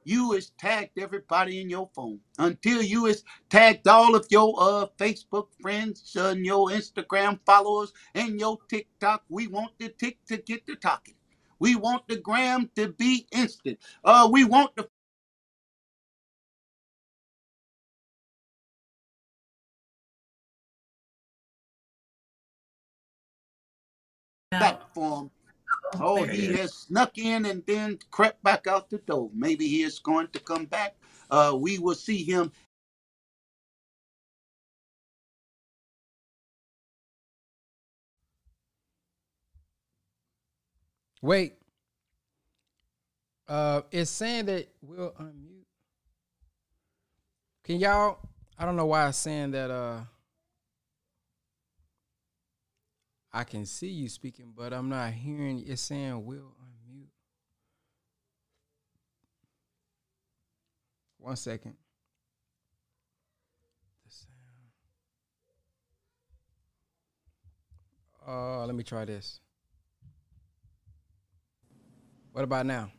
[0.04, 2.22] you is tagged everybody in your phone.
[2.40, 8.40] Until you is tagged all of your uh, Facebook friends and your Instagram followers and
[8.40, 9.24] your TikTok.
[9.30, 11.15] We want the tick to get to talking.
[11.60, 13.80] We want the gram to be instant.
[14.04, 14.88] Uh, we want the
[24.52, 25.32] platform.
[26.00, 29.30] Oh, he he has snuck in and then crept back out the door.
[29.34, 30.96] Maybe he is going to come back.
[31.30, 32.52] Uh, we will see him.
[41.26, 41.56] Wait.
[43.48, 45.66] Uh, it's saying that we'll unmute.
[47.64, 48.20] Can y'all?
[48.60, 49.72] I don't know why it's saying that.
[49.72, 50.02] Uh,
[53.34, 55.64] I can see you speaking, but I'm not hearing.
[55.66, 57.10] It's saying we'll unmute.
[61.18, 61.74] One second.
[64.06, 64.36] The sound.
[68.28, 69.40] Uh, let me try this.
[72.36, 72.92] What about now?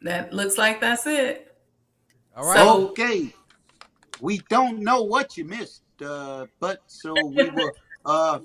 [0.00, 1.54] That looks like that's it.
[2.34, 2.56] All right.
[2.56, 3.34] So- Okay.
[4.22, 7.70] We don't know what you missed, uh, but so we will
[8.06, 8.38] uh,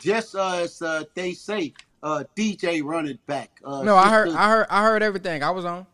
[0.00, 3.60] just uh, as uh, they say, uh, DJ run it back.
[3.64, 5.44] Uh, no, I heard, Sister- I heard, I heard everything.
[5.44, 5.86] I was on.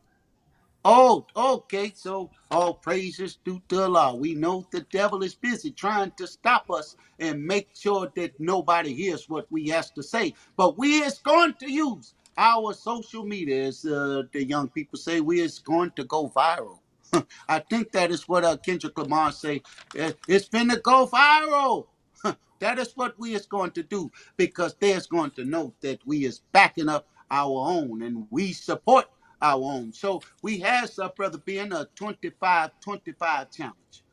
[0.87, 1.93] Oh, okay.
[1.95, 4.17] So all praises due to Allah.
[4.17, 8.95] We know the devil is busy trying to stop us and make sure that nobody
[8.95, 10.33] hears what we has to say.
[10.57, 15.21] But we is going to use our social media, as uh, the young people say.
[15.21, 16.81] We is going to go viral.
[17.49, 19.63] I think that is what uh, Kendrick Lamar say.
[19.99, 21.87] Uh, It's finna go viral.
[22.61, 26.25] That is what we is going to do because there's going to know that we
[26.25, 29.07] is backing up our own and we support
[29.43, 29.93] our own.
[29.93, 34.05] So we has uh, brother Ben a 25-25 challenge.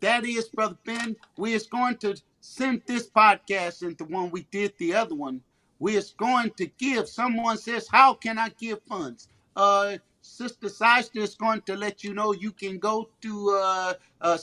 [0.00, 4.74] That is, brother Ben, we is going to send this podcast into one we did
[4.78, 5.42] the other one.
[5.80, 7.08] We is going to give.
[7.08, 12.14] Someone says, "How can I give funds?" Uh, Sister Sajdah is going to let you
[12.14, 14.38] know you can go to uh, uh,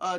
[0.00, 0.18] uh,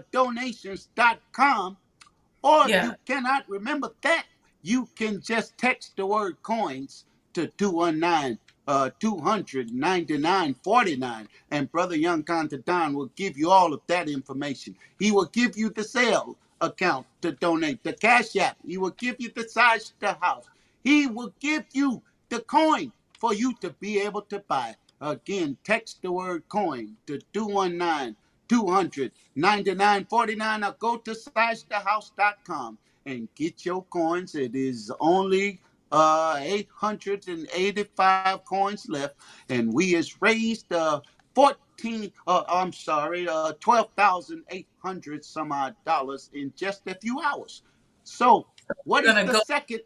[2.44, 4.26] or if you cannot remember that,
[4.64, 12.94] you can just text the word coins to 219 uh 299.49 and brother young Don
[12.94, 14.76] will give you all of that information.
[15.00, 18.58] He will give you the sale account to donate the cash app.
[18.66, 20.46] He will give you the size of the house.
[20.84, 24.76] He will give you the coin for you to be able to buy.
[25.00, 28.16] Again text the word coin to 219
[28.50, 34.36] 200 9949 or go to sajdahouse.com and get your coins.
[34.36, 39.16] It is only uh 885 coins left,
[39.50, 41.02] and we has raised uh
[41.36, 47.64] 14 uh I'm sorry, uh 12,800 some odd dollars in just a few hours.
[48.04, 48.48] So
[48.86, 49.82] what We're is the go- second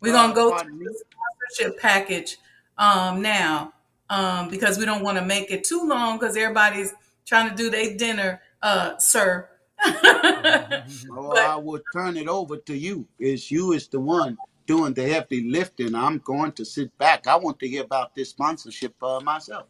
[0.00, 2.38] We're gonna Uh, go to the sponsorship package
[2.78, 3.72] um, now
[4.08, 6.92] um, because we don't want to make it too long because everybody's
[7.26, 9.48] trying to do their dinner, uh, sir.
[11.12, 13.06] Oh, But- I will turn it over to you.
[13.18, 14.36] It's you is the one
[14.70, 15.96] doing the heavy lifting.
[15.96, 17.26] I'm going to sit back.
[17.26, 19.66] I want to hear about this sponsorship uh, myself.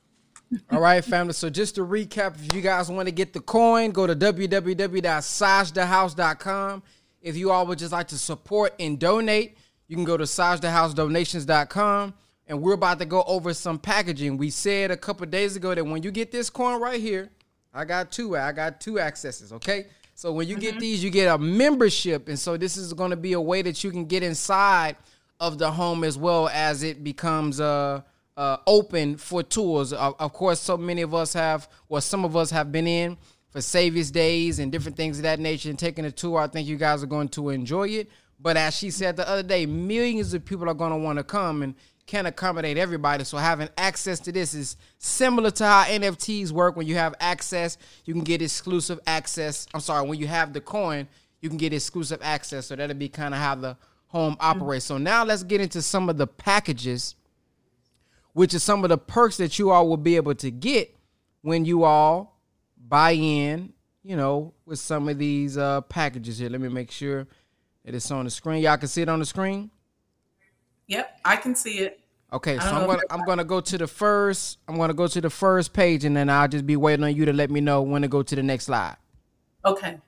[0.71, 1.33] All right, family.
[1.33, 6.83] So just to recap, if you guys want to get the coin, go to www.sajdahouse.com.
[7.23, 9.57] If you all would just like to support and donate,
[9.89, 12.13] you can go to sajdaHouseDonations.com.
[12.47, 14.37] And we're about to go over some packaging.
[14.37, 17.31] We said a couple days ago that when you get this coin right here,
[17.73, 18.37] I got two.
[18.37, 19.51] I got two accesses.
[19.55, 19.87] Okay.
[20.21, 23.17] So when you get these, you get a membership, and so this is going to
[23.17, 24.97] be a way that you can get inside
[25.41, 28.03] of the home as well as it becomes uh,
[28.37, 29.95] uh, open for tours.
[29.95, 33.17] Of, of course, so many of us have, or some of us have been in
[33.49, 36.39] for Savior's Days and different things of that nature and taking a tour.
[36.39, 38.11] I think you guys are going to enjoy it.
[38.39, 41.25] But as she said the other day, millions of people are going to want to
[41.25, 41.75] come and
[42.11, 43.23] can't accommodate everybody.
[43.23, 46.75] So having access to this is similar to how NFTs work.
[46.75, 49.69] When you have access, you can get exclusive access.
[49.73, 51.07] I'm sorry, when you have the coin,
[51.41, 52.67] you can get exclusive access.
[52.67, 53.77] So that'll be kind of how the
[54.09, 54.87] home operates.
[54.87, 57.15] So now let's get into some of the packages,
[58.33, 60.97] which is some of the perks that you all will be able to get
[61.43, 62.41] when you all
[62.77, 66.51] buy in, you know, with some of these uh, packages here.
[66.51, 67.29] Let me make sure
[67.85, 68.65] that it's on the screen.
[68.65, 69.71] Y'all can see it on the screen.
[70.91, 72.01] Yep, I can see it.
[72.33, 75.31] Okay, so I'm gonna I'm gonna go to the first I'm gonna go to the
[75.31, 78.03] first page and then I'll just be waiting on you to let me know when
[78.03, 78.97] to go to the next slide.
[79.65, 79.99] Okay.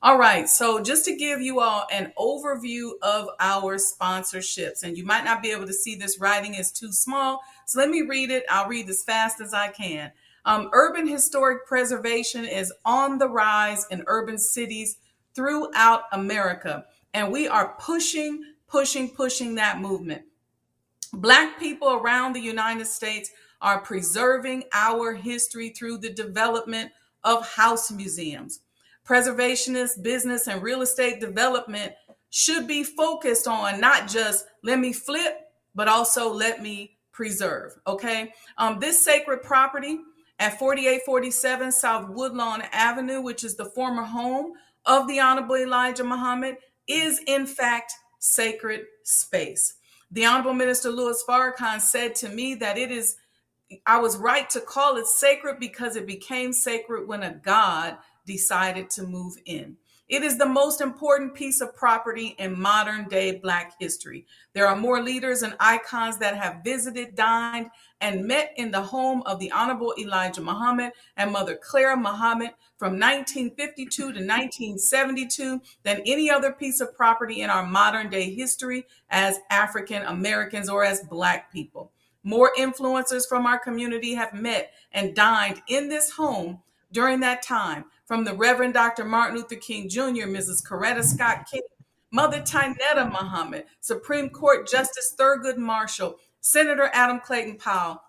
[0.00, 0.48] All right.
[0.48, 5.42] So, just to give you all an overview of our sponsorships, and you might not
[5.42, 7.42] be able to see this writing is too small.
[7.66, 8.44] So, let me read it.
[8.48, 10.12] I'll read as fast as I can.
[10.44, 14.98] Um, urban historic preservation is on the rise in urban cities
[15.34, 20.22] throughout America, and we are pushing, pushing, pushing that movement.
[21.12, 26.92] Black people around the United States are preserving our history through the development
[27.24, 28.60] of house museums.
[29.06, 31.92] Preservationist business and real estate development
[32.30, 35.40] should be focused on not just let me flip,
[35.74, 37.78] but also let me preserve.
[37.86, 38.32] Okay.
[38.58, 39.98] Um, this sacred property
[40.38, 44.52] at 4847 South Woodlawn Avenue, which is the former home
[44.84, 49.74] of the Honorable Elijah Muhammad, is in fact sacred space.
[50.10, 53.16] The Honorable Minister Louis Farrakhan said to me that it is,
[53.86, 58.88] I was right to call it sacred because it became sacred when a God decided
[58.90, 59.76] to move in.
[60.08, 64.24] It is the most important piece of property in modern day Black history.
[64.54, 67.68] There are more leaders and icons that have visited, dined,
[68.00, 72.92] and met in the home of the Honorable Elijah Muhammad and Mother Clara Muhammad from
[72.92, 79.40] 1952 to 1972 than any other piece of property in our modern day history as
[79.50, 81.90] African Americans or as Black people.
[82.22, 86.62] More influencers from our community have met and dined in this home
[86.92, 89.04] during that time, from the Reverend Dr.
[89.04, 90.66] Martin Luther King Jr., Mrs.
[90.66, 91.60] Coretta Scott King,
[92.10, 98.00] Mother Tynetta Muhammad, Supreme Court Justice Thurgood Marshall, Senator Adam Clayton Powell,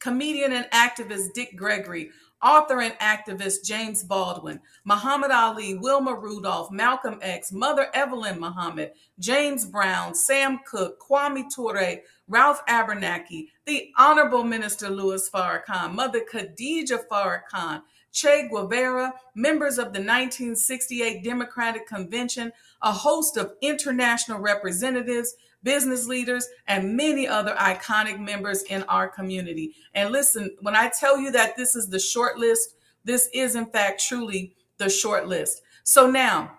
[0.00, 2.10] comedian and activist Dick Gregory,
[2.42, 9.64] author and activist James Baldwin, Muhammad Ali, Wilma Rudolph, Malcolm X, Mother Evelyn Muhammad, James
[9.64, 17.82] Brown, Sam Cooke, Kwame Ture, Ralph Abernathy, the Honorable Minister Louis Farrakhan, Mother Khadija Farrakhan,
[18.12, 22.52] Che Guevara, members of the 1968 Democratic Convention,
[22.82, 29.74] a host of international representatives, business leaders, and many other iconic members in our community.
[29.94, 33.66] And listen, when I tell you that this is the short list, this is in
[33.66, 35.62] fact truly the short list.
[35.84, 36.58] So now,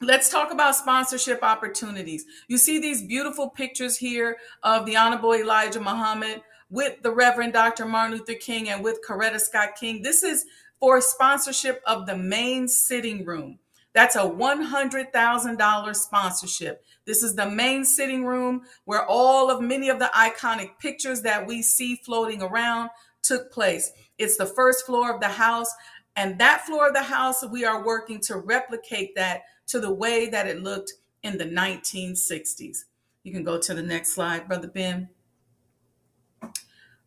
[0.00, 2.26] Let's talk about sponsorship opportunities.
[2.48, 7.86] You see these beautiful pictures here of the Honorable Elijah Muhammad with the Reverend Dr.
[7.86, 10.02] Martin Luther King and with Coretta Scott King.
[10.02, 10.44] This is
[10.80, 13.58] for sponsorship of the main sitting room.
[13.94, 16.84] That's a $100,000 sponsorship.
[17.04, 21.46] This is the main sitting room where all of many of the iconic pictures that
[21.46, 22.90] we see floating around
[23.22, 23.92] took place.
[24.18, 25.72] It's the first floor of the house.
[26.16, 30.28] And that floor of the house, we are working to replicate that to the way
[30.28, 32.84] that it looked in the 1960s.
[33.22, 35.08] You can go to the next slide, Brother Ben.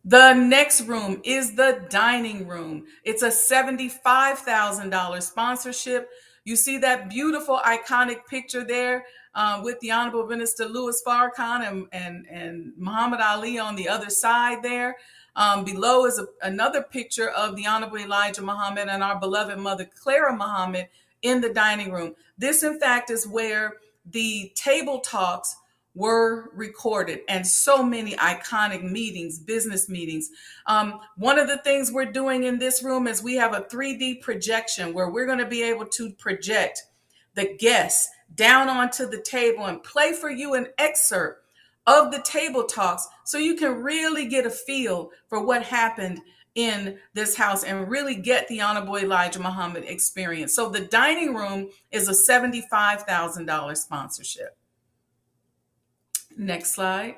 [0.04, 2.86] The next room is the dining room.
[3.04, 6.08] It's a $75,000 sponsorship.
[6.48, 11.86] You see that beautiful, iconic picture there uh, with the Honorable Minister Louis Farrakhan and,
[11.92, 14.96] and, and Muhammad Ali on the other side there.
[15.36, 19.84] Um, below is a, another picture of the Honorable Elijah Muhammad and our beloved mother,
[19.84, 20.88] Clara Muhammad,
[21.20, 22.14] in the dining room.
[22.38, 23.74] This, in fact, is where
[24.10, 25.54] the table talks
[25.98, 30.30] were recorded and so many iconic meetings, business meetings.
[30.66, 34.20] Um, one of the things we're doing in this room is we have a 3D
[34.20, 36.84] projection where we're going to be able to project
[37.34, 41.44] the guests down onto the table and play for you an excerpt
[41.88, 46.20] of the table talks so you can really get a feel for what happened
[46.54, 50.54] in this house and really get the Honorable Elijah Muhammad experience.
[50.54, 54.56] So the dining room is a $75,000 sponsorship.
[56.38, 57.16] Next slide.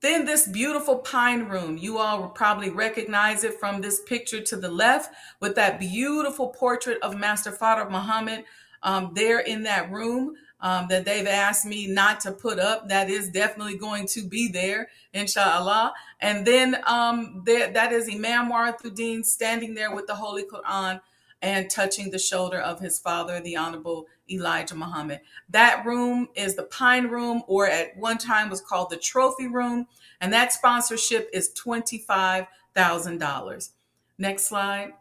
[0.00, 4.56] Then this beautiful pine room, you all will probably recognize it from this picture to
[4.56, 8.44] the left with that beautiful portrait of Master Fard Muhammad
[8.82, 12.88] um, there in that room um, that they've asked me not to put up.
[12.88, 15.94] That is definitely going to be there, inshallah.
[16.20, 21.00] And then um, that is Imam Warithuddin standing there with the Holy Quran
[21.40, 25.20] and touching the shoulder of his father, the Honorable Elijah Muhammad.
[25.50, 29.86] That room is the Pine Room, or at one time was called the Trophy Room,
[30.20, 33.70] and that sponsorship is $25,000.
[34.18, 34.94] Next slide.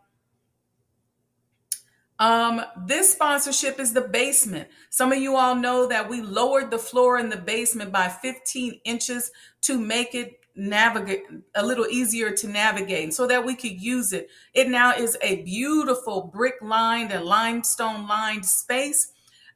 [2.19, 4.67] Um, this sponsorship is the basement.
[4.91, 8.79] Some of you all know that we lowered the floor in the basement by 15
[8.85, 11.23] inches to make it navigate
[11.55, 14.29] a little easier to navigate so that we could use it.
[14.53, 19.13] It now is a beautiful brick lined and limestone lined space.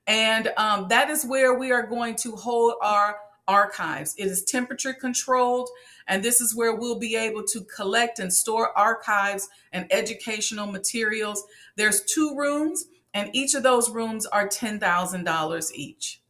[0.07, 4.15] And um, that is where we are going to hold our archives.
[4.17, 5.69] It is temperature controlled,
[6.07, 11.43] and this is where we'll be able to collect and store archives and educational materials.
[11.75, 16.21] There's two rooms, and each of those rooms are $10,000 each.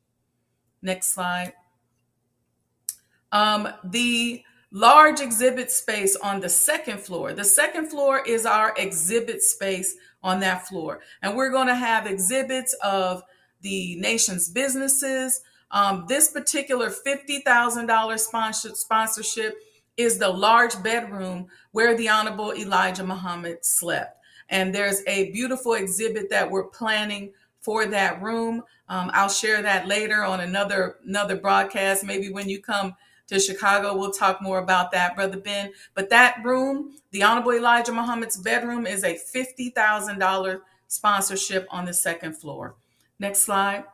[0.82, 1.54] Next slide.
[3.32, 7.34] Um, the large exhibit space on the second floor.
[7.34, 11.02] The second floor is our exhibit space on that floor.
[11.22, 13.24] And we're going to have exhibits of
[13.66, 19.56] the nation's businesses, um, this particular $50,000 sponsorship
[19.98, 24.20] is the large bedroom where the Honorable Elijah Muhammad slept.
[24.50, 28.62] And there's a beautiful exhibit that we're planning for that room.
[28.88, 32.04] Um, I'll share that later on another another broadcast.
[32.04, 32.94] Maybe when you come
[33.28, 35.72] to Chicago, we'll talk more about that, Brother Ben.
[35.96, 42.38] But that room, the Honorable Elijah Muhammad's bedroom, is a $50,000 sponsorship on the second
[42.38, 42.76] floor.
[43.20, 43.86] Next slide.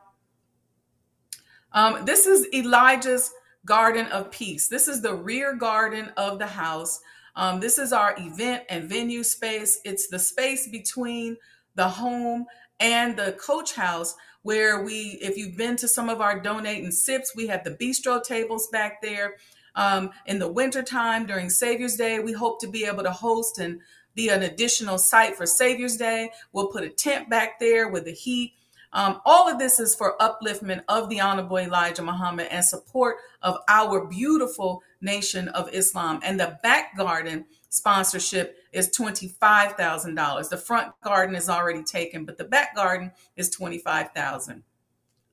[1.72, 3.32] Um, this is Elijah's
[3.64, 4.68] Garden of Peace.
[4.68, 7.00] This is the rear garden of the house.
[7.36, 9.80] Um, this is our event and venue space.
[9.84, 11.36] It's the space between
[11.74, 12.46] the home
[12.80, 17.34] and the coach house where we, if you've been to some of our donating sips,
[17.36, 19.36] we have the bistro tables back there.
[19.74, 23.80] Um, in the wintertime during Savior's Day, we hope to be able to host and
[24.14, 26.30] be an additional site for Savior's Day.
[26.52, 28.52] We'll put a tent back there with the heat.
[28.92, 33.58] Um, all of this is for upliftment of the Honorable Elijah Muhammad and support of
[33.68, 36.20] our beautiful nation of Islam.
[36.22, 40.48] And the back garden sponsorship is $25,000.
[40.48, 44.62] The front garden is already taken, but the back garden is 25,000.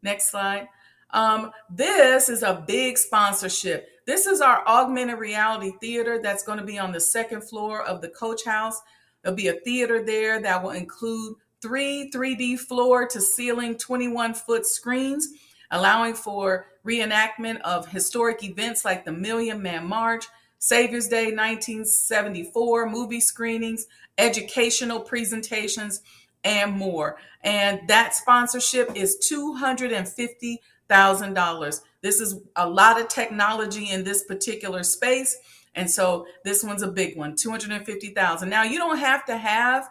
[0.01, 0.69] Next slide.
[1.11, 3.89] Um, this is a big sponsorship.
[4.05, 8.01] This is our augmented reality theater that's going to be on the second floor of
[8.01, 8.79] the coach house.
[9.21, 14.65] There'll be a theater there that will include three 3D floor to ceiling 21 foot
[14.65, 15.29] screens,
[15.71, 20.25] allowing for reenactment of historic events like the Million Man March,
[20.57, 23.87] Savior's Day 1974, movie screenings,
[24.17, 26.01] educational presentations,
[26.43, 27.17] and more.
[27.41, 31.81] And that sponsorship is $250,000.
[32.01, 35.37] This is a lot of technology in this particular space.
[35.75, 38.49] And so this one's a big one, 250,000.
[38.49, 39.89] Now you don't have to have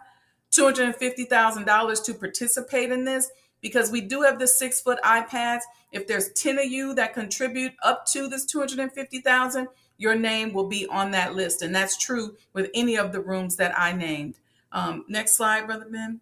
[0.51, 3.29] $250,000 to participate in this
[3.61, 5.61] because we do have the six foot iPads.
[5.91, 10.87] If there's 10 of you that contribute up to this 250,000, your name will be
[10.87, 11.61] on that list.
[11.61, 14.39] And that's true with any of the rooms that I named.
[14.71, 16.21] Um, next slide, Brother Ben.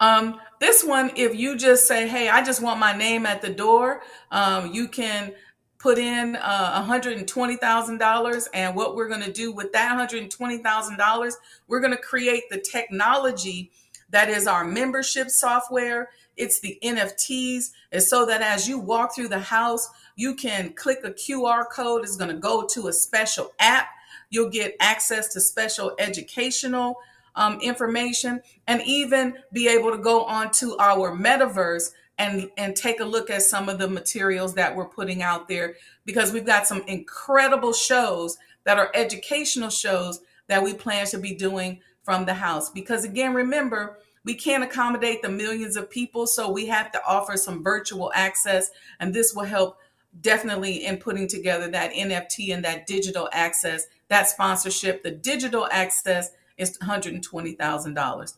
[0.00, 3.50] Um, this one, if you just say, hey, I just want my name at the
[3.50, 5.32] door, um, you can
[5.78, 8.46] put in uh, $120,000.
[8.52, 11.32] And what we're going to do with that $120,000,
[11.68, 13.70] we're going to create the technology
[14.10, 16.10] that is our membership software.
[16.36, 17.70] It's the NFTs.
[17.92, 22.04] It's so that as you walk through the house, you can click a QR code.
[22.04, 23.88] It's going to go to a special app.
[24.30, 26.96] You'll get access to special educational
[27.36, 33.04] um, information and even be able to go onto our metaverse and and take a
[33.04, 36.82] look at some of the materials that we're putting out there because we've got some
[36.86, 42.70] incredible shows that are educational shows that we plan to be doing from the house.
[42.70, 47.36] Because again remember we can't accommodate the millions of people so we have to offer
[47.36, 49.78] some virtual access and this will help
[50.20, 53.86] definitely in putting together that nft and that digital access.
[54.08, 58.34] That sponsorship the digital access is $120000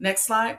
[0.00, 0.58] next slide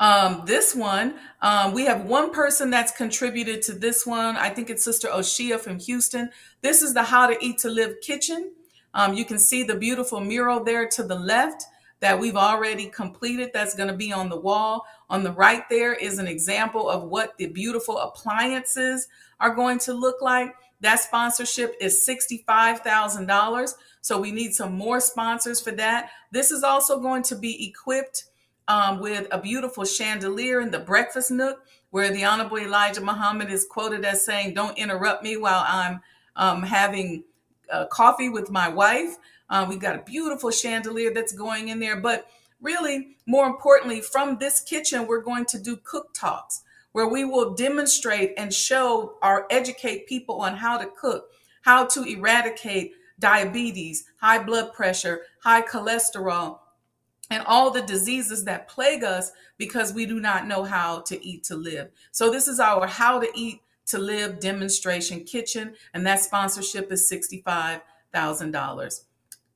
[0.00, 4.36] um, this one, um, we have one person that's contributed to this one.
[4.36, 6.30] I think it's Sister Oshia from Houston.
[6.60, 8.52] This is the How to Eat to Live kitchen.
[8.94, 11.64] Um, you can see the beautiful mural there to the left
[12.00, 14.86] that we've already completed that's going to be on the wall.
[15.10, 19.08] On the right there is an example of what the beautiful appliances
[19.40, 20.54] are going to look like.
[20.80, 23.74] That sponsorship is $65,000.
[24.00, 26.10] So we need some more sponsors for that.
[26.30, 28.24] This is also going to be equipped
[28.68, 33.66] um, with a beautiful chandelier in the breakfast nook, where the Honorable Elijah Muhammad is
[33.66, 36.00] quoted as saying, Don't interrupt me while I'm
[36.36, 37.24] um, having
[37.70, 39.16] uh, coffee with my wife.
[39.50, 41.96] Uh, we've got a beautiful chandelier that's going in there.
[41.96, 42.26] But
[42.60, 46.62] really, more importantly, from this kitchen, we're going to do cook talks
[46.92, 51.30] where we will demonstrate and show or educate people on how to cook,
[51.62, 56.58] how to eradicate diabetes, high blood pressure, high cholesterol,
[57.30, 61.44] and all the diseases that plague us because we do not know how to eat
[61.44, 61.90] to live.
[62.10, 67.10] So, this is our How to Eat to Live demonstration kitchen, and that sponsorship is
[67.10, 69.04] $65,000.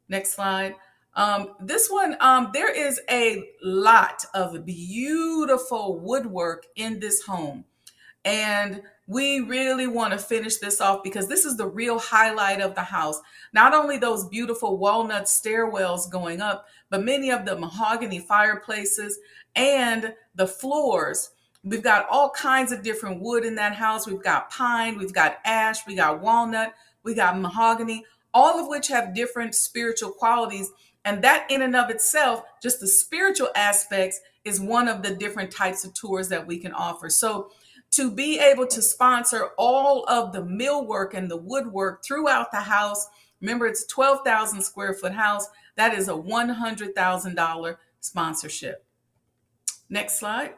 [0.09, 0.75] Next slide.
[1.15, 7.65] Um, this one, um, there is a lot of beautiful woodwork in this home.
[8.25, 8.83] And
[9.13, 12.83] we really want to finish this off because this is the real highlight of the
[12.83, 13.21] house.
[13.53, 19.19] Not only those beautiful walnut stairwells going up, but many of the mahogany fireplaces
[19.55, 21.31] and the floors.
[21.63, 24.07] We've got all kinds of different wood in that house.
[24.07, 26.73] We've got pine, we've got ash, we got walnut,
[27.05, 28.05] we got mahogany,
[28.35, 30.71] all of which have different spiritual qualities.
[31.05, 35.51] And that, in and of itself, just the spiritual aspects, is one of the different
[35.51, 37.11] types of tours that we can offer.
[37.11, 37.51] So,
[37.93, 43.07] to be able to sponsor all of the millwork and the woodwork throughout the house.
[43.41, 45.47] Remember, it's 12,000 square foot house.
[45.77, 48.85] That is a $100,000 sponsorship.
[49.89, 50.55] Next slide.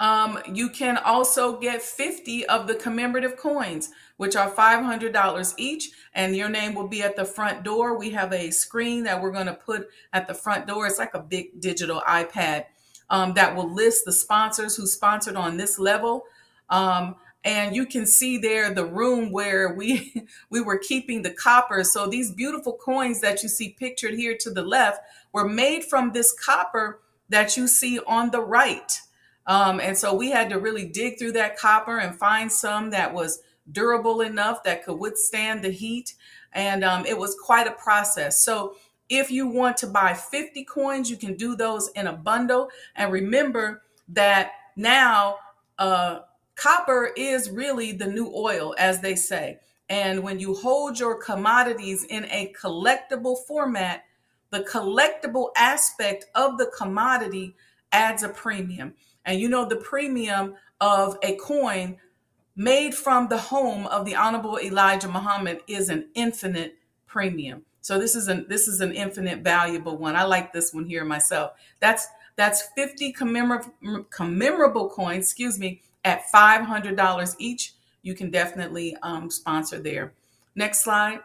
[0.00, 6.34] Um, you can also get 50 of the commemorative coins, which are $500 each, and
[6.34, 7.96] your name will be at the front door.
[7.96, 10.86] We have a screen that we're going to put at the front door.
[10.86, 12.64] It's like a big digital iPad
[13.12, 16.24] um, that will list the sponsors who sponsored on this level.
[16.70, 20.14] Um, and you can see there the room where we
[20.50, 21.84] we were keeping the copper.
[21.84, 25.02] So these beautiful coins that you see pictured here to the left
[25.32, 28.98] were made from this copper that you see on the right.
[29.46, 33.12] Um, and so we had to really dig through that copper and find some that
[33.12, 36.14] was durable enough that could withstand the heat.
[36.52, 38.42] And um, it was quite a process.
[38.42, 38.76] So
[39.12, 43.12] if you want to buy 50 coins you can do those in a bundle and
[43.12, 45.36] remember that now
[45.78, 46.20] uh,
[46.54, 49.58] copper is really the new oil, as they say.
[49.88, 54.04] And when you hold your commodities in a collectible format,
[54.50, 57.56] the collectible aspect of the commodity
[57.90, 58.94] adds a premium.
[59.24, 61.98] And you know, the premium of a coin
[62.54, 67.64] made from the home of the Honorable Elijah Muhammad is an infinite premium.
[67.82, 70.16] So this is an this is an infinite valuable one.
[70.16, 71.52] I like this one here myself.
[71.80, 72.06] That's
[72.36, 77.74] that's 50 commemorable, commemorable coins, excuse me, at $500 each.
[78.00, 80.14] You can definitely um, sponsor there.
[80.54, 81.20] Next slide.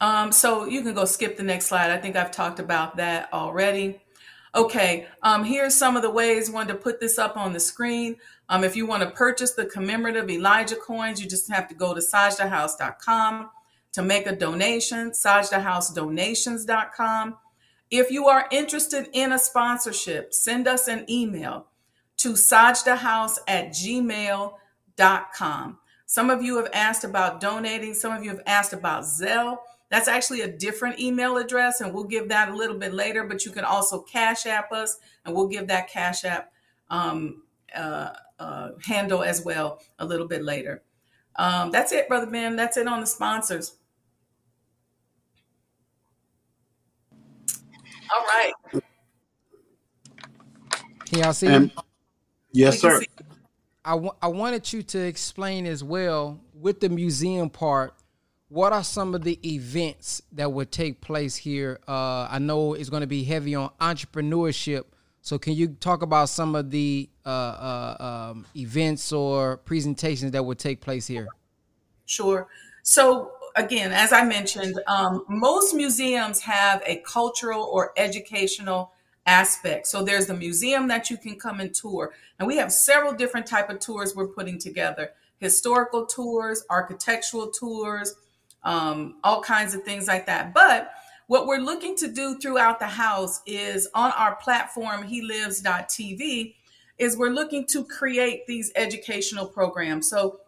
[0.00, 1.90] Um, so you can go skip the next slide.
[1.90, 4.00] I think I've talked about that already.
[4.54, 8.16] Okay, um, here's some of the ways one to put this up on the screen.
[8.48, 11.94] Um, if you want to purchase the commemorative Elijah coins, you just have to go
[11.94, 13.50] to sajdahouse.com
[13.92, 17.36] to make a donation, sajdahousedonations.com.
[17.90, 21.66] If you are interested in a sponsorship, send us an email
[22.18, 24.58] to sajdahouse at gmail.com.
[26.06, 29.58] Some of you have asked about donating, some of you have asked about Zelle.
[29.90, 33.24] That's actually a different email address, and we'll give that a little bit later.
[33.24, 36.52] But you can also Cash App us, and we'll give that Cash App
[36.88, 37.42] um,
[37.74, 40.82] uh, uh, handle as well a little bit later.
[41.36, 42.56] Um, that's it, Brother Ben.
[42.56, 43.76] That's it on the sponsors.
[48.12, 48.52] All right.
[51.06, 51.46] Can y'all see?
[51.48, 51.72] And,
[52.52, 53.00] yes, sir.
[53.00, 53.08] see-
[53.84, 57.94] I I wanted you to explain as well with the museum part.
[58.50, 61.78] What are some of the events that would take place here?
[61.86, 64.86] Uh, I know it's going to be heavy on entrepreneurship.
[65.22, 70.44] So, can you talk about some of the uh, uh, um, events or presentations that
[70.44, 71.28] would take place here?
[72.06, 72.48] Sure.
[72.82, 78.90] So again, as I mentioned, um, most museums have a cultural or educational
[79.26, 79.86] aspect.
[79.86, 83.46] So there's the museum that you can come and tour, and we have several different
[83.46, 88.16] type of tours we're putting together: historical tours, architectural tours,
[88.62, 90.54] um, all kinds of things like that.
[90.54, 90.92] But
[91.26, 96.54] what we're looking to do throughout the house is on our platform, HeLives.tv,
[96.98, 100.10] is we're looking to create these educational programs.
[100.10, 100.40] So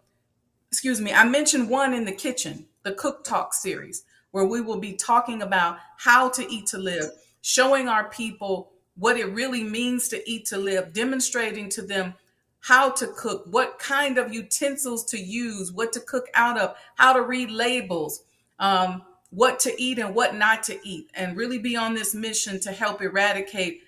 [0.73, 4.79] excuse me, I mentioned one in the kitchen, the Cook Talk series, where we will
[4.79, 7.11] be talking about how to eat to live,
[7.43, 12.15] showing our people what it really means to eat to live, demonstrating to them
[12.63, 17.13] how to cook, what kind of utensils to use, what to cook out of, how
[17.13, 18.23] to read labels,
[18.59, 22.61] um, what to eat and what not to eat, and really be on this mission
[22.61, 23.83] to help eradicate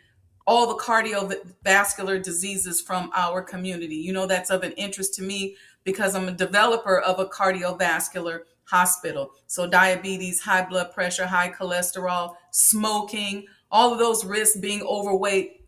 [0.46, 3.96] all the cardiovascular diseases from our community.
[3.96, 8.40] You know, that's of an interest to me because I'm a developer of a cardiovascular
[8.64, 9.30] hospital.
[9.46, 15.63] So, diabetes, high blood pressure, high cholesterol, smoking, all of those risks, being overweight.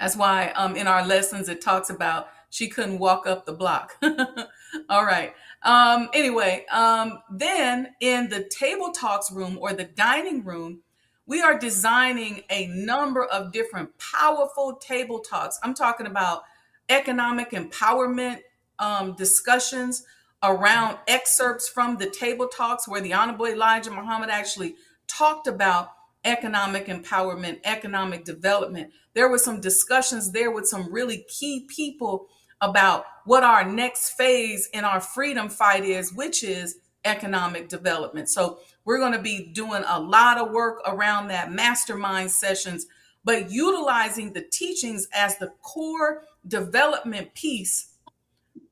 [0.00, 3.96] That's why um, in our lessons it talks about she couldn't walk up the block.
[4.88, 5.34] all right.
[5.62, 10.80] Um, anyway, um, then in the table talks room or the dining room,
[11.26, 15.60] we are designing a number of different powerful table talks.
[15.62, 16.42] I'm talking about
[16.88, 18.38] economic empowerment
[18.78, 20.04] um, discussions
[20.42, 24.76] around excerpts from the table talks where the Honorable Elijah Muhammad actually
[25.06, 25.92] talked about
[26.24, 28.92] economic empowerment, economic development.
[29.14, 32.28] There were some discussions there with some really key people
[32.60, 38.28] about what our next phase in our freedom fight is, which is economic development.
[38.28, 42.86] So we're going to be doing a lot of work around that mastermind sessions,
[43.24, 47.94] but utilizing the teachings as the core development piece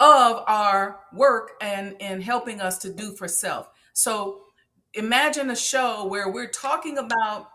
[0.01, 3.69] of our work and, in helping us to do for self.
[3.95, 4.43] So
[4.95, 7.51] imagine a show where we're talking about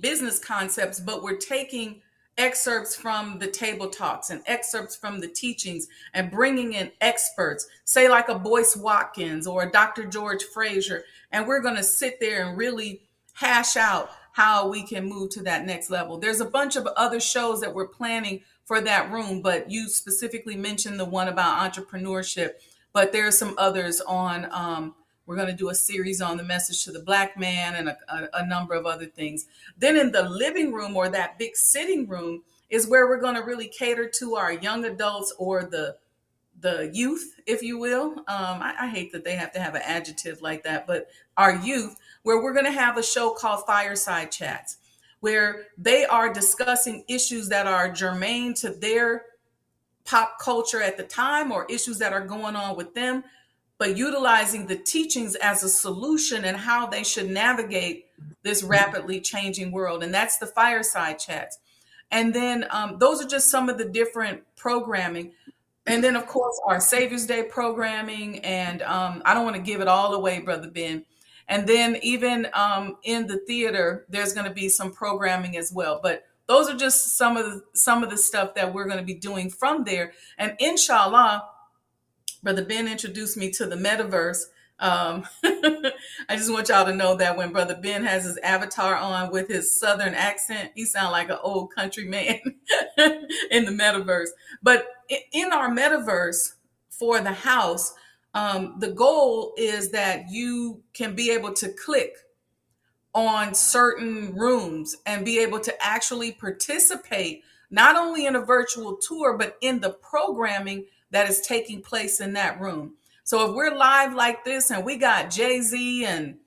[0.00, 2.02] business concepts, but we're taking
[2.36, 8.08] excerpts from the table talks and excerpts from the teachings and bringing in experts, say
[8.08, 10.04] like a Boyce Watkins or a Dr.
[10.04, 13.02] George Fraser, and we're going to sit there and really
[13.34, 16.18] hash out how we can move to that next level.
[16.18, 20.56] There's a bunch of other shows that we're planning for that room, but you specifically
[20.56, 22.54] mentioned the one about entrepreneurship,
[22.92, 24.94] but there are some others on um,
[25.26, 27.96] We're going to do a series on the message to the black man and a,
[28.08, 29.46] a, a number of other things.
[29.78, 33.42] Then in the living room or that big sitting room is where we're going to
[33.42, 35.96] really cater to our young adults or the
[36.60, 38.12] the youth, if you will.
[38.12, 41.56] Um, I, I, hate that they have to have an adjective like that, but our
[41.56, 44.78] youth, where we're going to have a show called Fireside Chats,
[45.20, 49.26] where they are discussing issues that are germane to their
[50.04, 53.24] pop culture at the time or issues that are going on with them,
[53.84, 58.06] but utilizing the teachings as a solution and how they should navigate
[58.42, 60.02] this rapidly changing world.
[60.02, 61.58] And that's the Fireside Chats.
[62.10, 65.32] And then um, those are just some of the different programming
[65.84, 69.82] and then of course our savior's day programming and um, i don't want to give
[69.82, 71.04] it all away brother ben
[71.46, 76.00] and then even um, in the theater there's going to be some programming as well
[76.02, 79.04] but those are just some of the some of the stuff that we're going to
[79.04, 81.44] be doing from there and inshallah
[82.44, 84.44] brother ben introduced me to the metaverse
[84.80, 85.92] um, I
[86.30, 89.78] just want y'all to know that when Brother Ben has his avatar on with his
[89.78, 92.40] southern accent, he sounds like an old country man
[93.50, 94.28] in the metaverse.
[94.62, 94.86] But
[95.32, 96.54] in our metaverse
[96.90, 97.94] for the house,
[98.34, 102.16] um, the goal is that you can be able to click
[103.14, 109.38] on certain rooms and be able to actually participate not only in a virtual tour,
[109.38, 112.94] but in the programming that is taking place in that room.
[113.22, 116.38] So if we're live like this and we got Jay Z and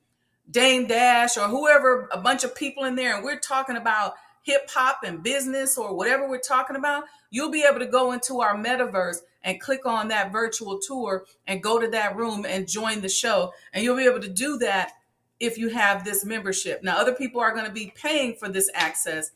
[0.52, 4.70] Dame Dash or whoever, a bunch of people in there, and we're talking about hip
[4.70, 8.56] hop and business or whatever we're talking about, you'll be able to go into our
[8.56, 13.10] metaverse and click on that virtual tour and go to that room and join the
[13.10, 13.54] show.
[13.72, 14.92] And you'll be able to do that
[15.40, 16.84] if you have this membership.
[16.84, 19.32] Now, other people are going to be paying for this access.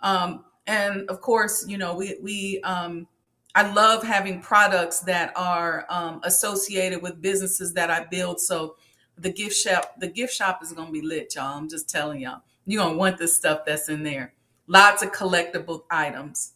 [0.00, 3.06] Um, and of course, you know, we, we, um,
[3.54, 8.40] I love having products that are um, associated with businesses that I build.
[8.40, 8.76] So
[9.18, 11.58] the gift shop, the gift shop is going to be lit, y'all.
[11.58, 12.42] I'm just telling y'all.
[12.64, 14.32] You're going to want the stuff that's in there.
[14.66, 16.54] Lots of collectible items.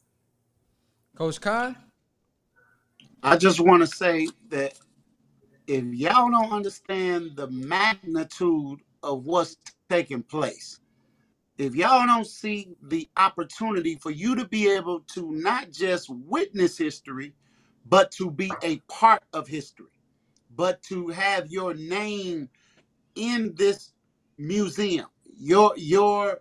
[1.17, 1.77] Coach Khan?
[3.23, 4.79] I just want to say that
[5.67, 9.57] if y'all don't understand the magnitude of what's
[9.91, 10.81] taking place,
[11.59, 16.79] if y'all don't see the opportunity for you to be able to not just witness
[16.79, 17.35] history,
[17.87, 19.87] but to be a part of history,
[20.57, 22.51] but to have your name
[23.17, 23.93] in this
[24.39, 25.07] museum,
[25.39, 26.41] your your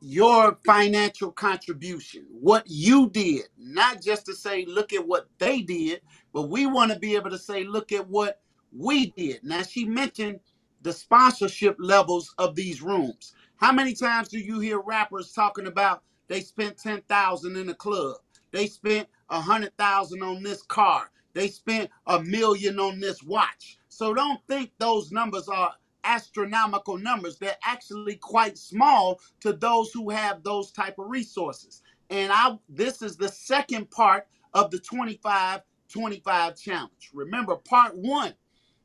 [0.00, 6.02] your financial contribution, what you did, not just to say, look at what they did,
[6.32, 8.40] but we want to be able to say, look at what
[8.76, 9.42] we did.
[9.42, 10.40] Now, she mentioned
[10.82, 13.34] the sponsorship levels of these rooms.
[13.56, 18.16] How many times do you hear rappers talking about they spent 10,000 in a club?
[18.52, 21.10] They spent a hundred thousand on this car.
[21.34, 23.78] They spent a million on this watch.
[23.88, 25.74] So don't think those numbers are
[26.04, 27.38] astronomical numbers.
[27.38, 31.82] They're actually quite small to those who have those type of resources.
[32.10, 37.10] And I this is the second part of the 25 25 challenge.
[37.12, 38.34] Remember part 1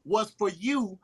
[0.06, 1.00] was for you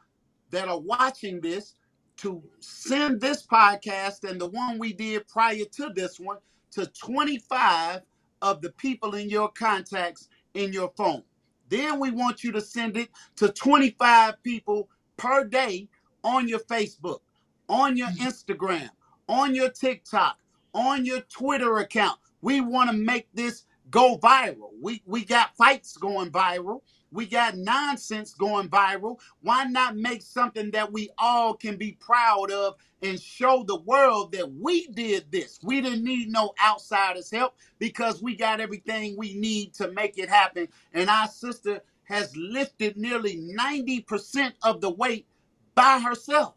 [0.52, 1.76] that are watching this
[2.18, 6.38] to send this podcast and the one we did prior to this one
[6.72, 8.02] to 25
[8.42, 11.24] of the people in your contacts in your phone.
[11.70, 15.88] Then we want you to send it to 25 people per day
[16.24, 17.20] on your Facebook,
[17.68, 18.28] on your mm-hmm.
[18.28, 18.90] Instagram,
[19.28, 20.38] on your TikTok,
[20.74, 22.20] on your Twitter account.
[22.42, 24.72] We want to make this go viral.
[24.82, 26.82] We we got fights going viral.
[27.12, 29.20] We got nonsense going viral.
[29.42, 34.34] Why not make something that we all can be proud of and show the world
[34.34, 35.60] that we did this?
[35.64, 40.30] We didn't need no outsiders' help because we got everything we need to make it
[40.30, 40.68] happen.
[40.94, 45.28] And our sister has lifted nearly 90% of the weight
[45.76, 46.56] by herself.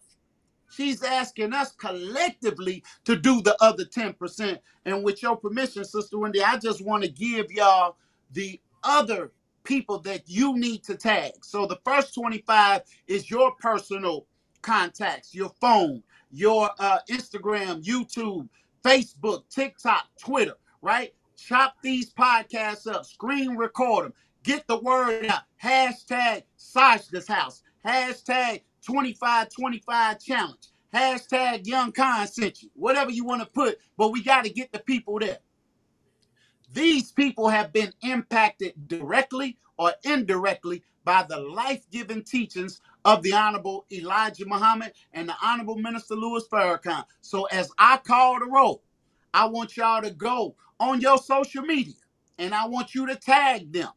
[0.70, 4.59] She's asking us collectively to do the other 10%.
[4.86, 7.96] And with your permission, Sister Wendy, I just want to give y'all
[8.32, 9.32] the other
[9.65, 11.33] people that you need to tag.
[11.43, 14.27] So the first 25 is your personal
[14.63, 18.49] contacts, your phone, your uh, Instagram, YouTube,
[18.85, 21.15] Facebook, TikTok, Twitter, right?
[21.37, 25.43] Chop these podcasts up, screen record them, get the word out.
[25.63, 27.63] Hashtag Sash this house.
[27.87, 30.69] Hashtag 2525 challenge.
[30.95, 32.27] Hashtag Young Con.
[32.75, 35.39] Whatever you want to put, but we got to get the people there.
[36.73, 43.35] These people have been impacted directly or indirectly by the life giving teachings of the
[43.35, 47.05] Honorable Elijah Muhammad and the Honorable Minister Louis Farrakhan.
[47.23, 48.83] So, as I call the roll,
[49.35, 51.95] I want y'all to go on your social media
[52.39, 53.91] and I want you to tag them,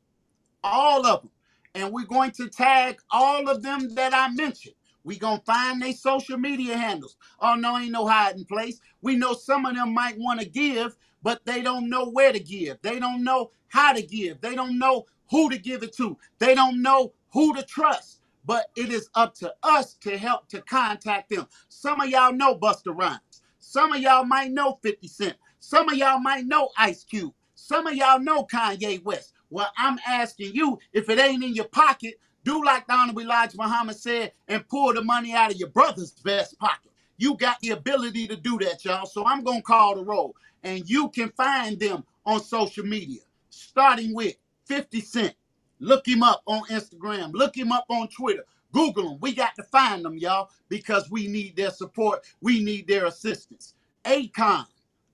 [0.64, 1.32] all of them,
[1.76, 4.76] and we're going to tag all of them that I mentioned.
[5.04, 7.18] We're gonna find their social media handles.
[7.40, 8.80] Oh no, ain't no hiding place.
[9.02, 10.96] We know some of them might want to give,
[11.26, 12.78] but they don't know where to give.
[12.84, 14.42] They don't know how to give.
[14.42, 16.16] They don't know who to give it to.
[16.38, 18.22] They don't know who to trust.
[18.46, 21.48] But it is up to us to help to contact them.
[21.68, 23.42] Some of y'all know Busta Rhymes.
[23.58, 25.36] Some of y'all might know 50 Cent.
[25.60, 27.34] Some of y'all might know Ice Cube.
[27.56, 29.34] Some of y'all know Kanye West.
[29.50, 33.58] Well, I'm asking you, if it ain't in your pocket, do like the Honorable Elijah
[33.58, 36.92] Muhammad said and pull the money out of your brother's vest pocket.
[37.18, 39.08] You got the ability to do that, y'all.
[39.08, 40.36] So I'm going to call the roll.
[40.66, 44.36] And you can find them on social media, starting with
[44.68, 45.36] 50 Cent.
[45.80, 47.34] Look him up on Instagram.
[47.34, 48.46] Look him up on Twitter.
[48.74, 49.20] Google them.
[49.22, 52.26] We got to find them, y'all, because we need their support.
[52.42, 53.76] We need their assistance.
[54.06, 54.66] Akon,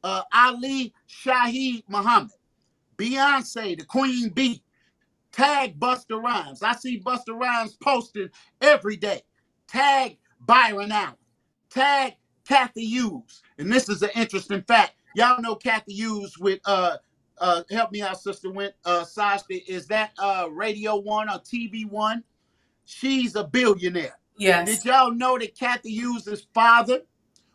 [0.04, 2.32] uh, Ali Shaheed Muhammad,
[2.98, 4.64] Beyonce, the Queen Bee,
[5.34, 6.64] Tag Busta Rhymes.
[6.64, 8.30] I see Busta Rhymes posting
[8.62, 9.22] every day.
[9.68, 11.16] Tag Byron Allen.
[11.70, 12.16] Tag
[12.48, 13.42] Cathy Hughes.
[13.60, 14.94] And this is an interesting fact.
[15.16, 16.98] Y'all know Cathy Hughes with uh
[17.40, 19.62] uh help me out, sister went uh Sashka.
[19.68, 22.24] Is that uh Radio One or TV One?
[22.86, 24.18] She's a billionaire.
[24.38, 24.68] Yes.
[24.68, 27.02] Did y'all know that Cathy Hughes' father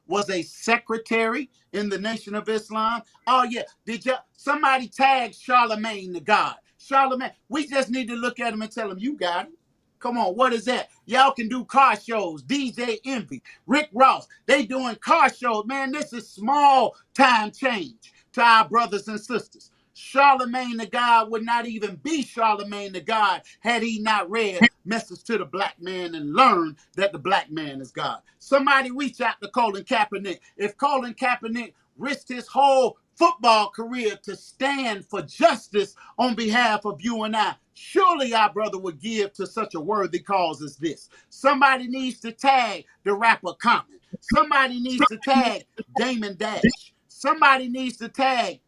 [0.07, 3.03] was a secretary in the Nation of Islam?
[3.27, 3.63] Oh yeah.
[3.85, 6.57] Did y'all somebody tag Charlemagne the God?
[6.79, 7.33] Charlemagne.
[7.49, 9.53] We just need to look at him and tell him, you got it.
[10.01, 10.91] Come on, what is that?
[11.07, 12.43] Y'all can do car shows.
[12.43, 15.65] DJ Envy, Rick Ross, they doing car shows.
[15.67, 19.71] Man, this is small time change to our brothers and sisters.
[19.95, 25.25] Charlemagne the God would not even be Charlemagne the God had he not read Message
[25.25, 28.21] to the Black Man and learned that the black man is God.
[28.39, 30.41] Somebody reach out to Colin Kaepernick.
[30.57, 37.01] If Colin Kaepernick risked his whole football career to stand for justice on behalf of
[37.03, 37.57] you and I.
[37.75, 41.09] Surely our brother would give to such a worthy cause as this.
[41.29, 43.99] Somebody needs to tag the rapper Common.
[44.21, 45.65] Somebody needs to tag
[45.99, 46.63] Damon Dash.
[47.09, 48.61] Somebody needs to tag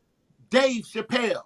[0.51, 1.42] Dave Chappelle,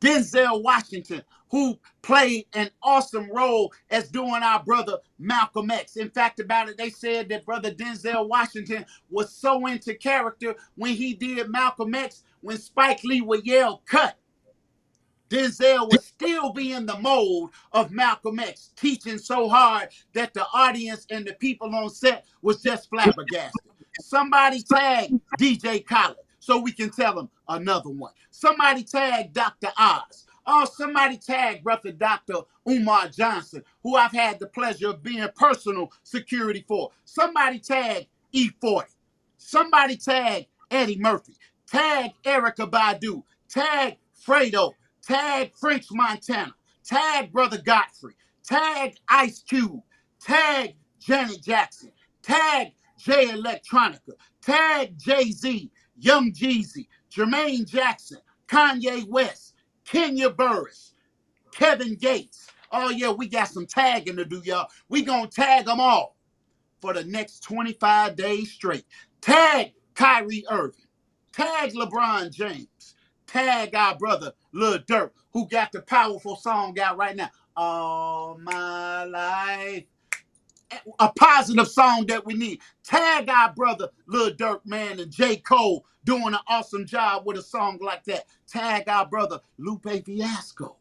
[0.00, 5.96] Denzel Washington, who played an awesome role as doing our brother Malcolm X.
[5.96, 10.94] In fact, about it, they said that brother Denzel Washington was so into character when
[10.94, 14.18] he did Malcolm X, when Spike Lee would yell, cut.
[15.30, 20.44] Denzel would still be in the mold of Malcolm X, teaching so hard that the
[20.52, 23.62] audience and the people on set was just flabbergasted.
[24.00, 28.12] Somebody tag DJ Khaled so we can tell him another one.
[28.30, 29.72] Somebody tag Dr.
[29.78, 30.26] Oz.
[30.46, 32.40] Oh, somebody tag brother Dr.
[32.68, 36.90] Umar Johnson, who I've had the pleasure of being personal security for.
[37.06, 38.84] Somebody tag E40.
[39.38, 41.34] Somebody tag Eddie Murphy.
[41.70, 43.22] Tag Erykah Badu.
[43.48, 43.96] Tag
[44.26, 44.72] Fredo.
[45.02, 46.54] Tag French Montana.
[46.84, 48.14] Tag Brother Godfrey.
[48.44, 49.82] Tag Ice Cube.
[50.20, 51.92] Tag Janet Jackson.
[52.22, 54.12] Tag Jay Electronica.
[54.42, 55.70] Tag Jay Z.
[55.98, 56.86] Young Jeezy.
[57.14, 58.18] Jermaine Jackson.
[58.48, 59.54] Kanye West.
[59.84, 60.94] Kenya Barris.
[61.52, 62.48] Kevin Gates.
[62.72, 64.68] Oh, yeah, we got some tagging to do, y'all.
[64.88, 66.16] We gonna tag them all
[66.80, 68.84] for the next 25 days straight.
[69.20, 70.84] Tag Kyrie Irving.
[71.34, 72.94] Tag LeBron James.
[73.26, 77.30] Tag our brother Lil Durk, who got the powerful song out right now.
[77.56, 79.84] All my life.
[81.00, 82.60] A positive song that we need.
[82.84, 85.36] Tag our brother Lil Durk, man, and J.
[85.36, 88.26] Cole doing an awesome job with a song like that.
[88.46, 90.76] Tag our brother Lupe Fiasco.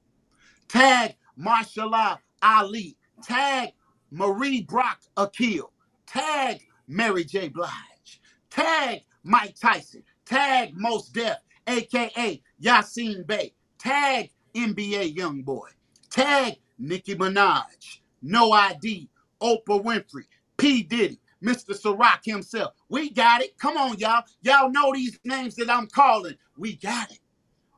[0.68, 2.96] Tag Mahershala Ali.
[3.24, 3.70] Tag
[4.12, 5.72] Mara Brock Akil.
[6.06, 7.48] Tag Mary J.
[7.48, 8.22] Blige.
[8.52, 10.04] Tag Mike Tyson.
[10.26, 13.54] Tag Mos Def, aka Yasin Bey.
[13.78, 15.70] Tag NBA Youngboy.
[16.10, 18.00] Tag Nicki Minaj.
[18.22, 19.10] No ID.
[19.42, 20.24] Oprah Winfrey.
[20.58, 20.84] P.
[20.84, 21.20] Diddy.
[21.44, 21.78] Mr.
[21.78, 22.74] Ciroc himself.
[22.88, 23.58] We got it.
[23.58, 24.24] Come on, y'all.
[24.42, 26.36] Y'all know these names that I'm calling.
[26.58, 27.20] We got it.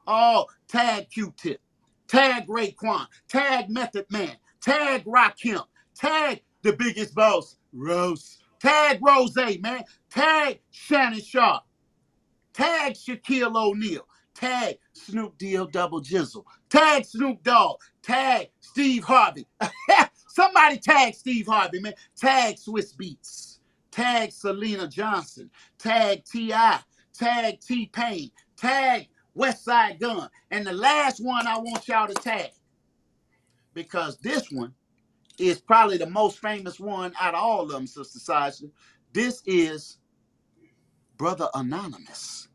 [0.05, 1.59] Oh, tag Q-Tip.
[2.07, 3.07] Tag Raekwon.
[3.27, 4.37] Tag Method Man.
[4.61, 5.65] Tag Rakim.
[5.95, 8.39] Tag the biggest boss, Rose.
[8.59, 9.83] Tag Rose, man.
[10.09, 11.63] Tag Shannon Sharpe.
[12.55, 14.07] Tag Shaquille O'Neal.
[14.33, 16.45] Tag Snoop Deal Double Jizzle.
[16.69, 17.79] Tag Snoop Dogg.
[18.01, 19.45] Tag Steve Harvey.
[20.27, 21.93] Somebody tag Steve Harvey, man.
[22.15, 23.59] Tag Swizz Beatz.
[23.91, 25.49] Tag Selena Johnson.
[25.77, 26.79] Tag T.I.
[27.13, 28.31] Tag T Pain.
[28.57, 30.29] Tag Westside Gun.
[30.51, 32.51] And the last one I want y'all to tag,
[33.73, 34.73] because this one
[35.37, 38.65] is probably the most famous one out of all of them, Sister Sasha.
[39.13, 39.97] This is
[41.17, 42.47] Brother Anonymous.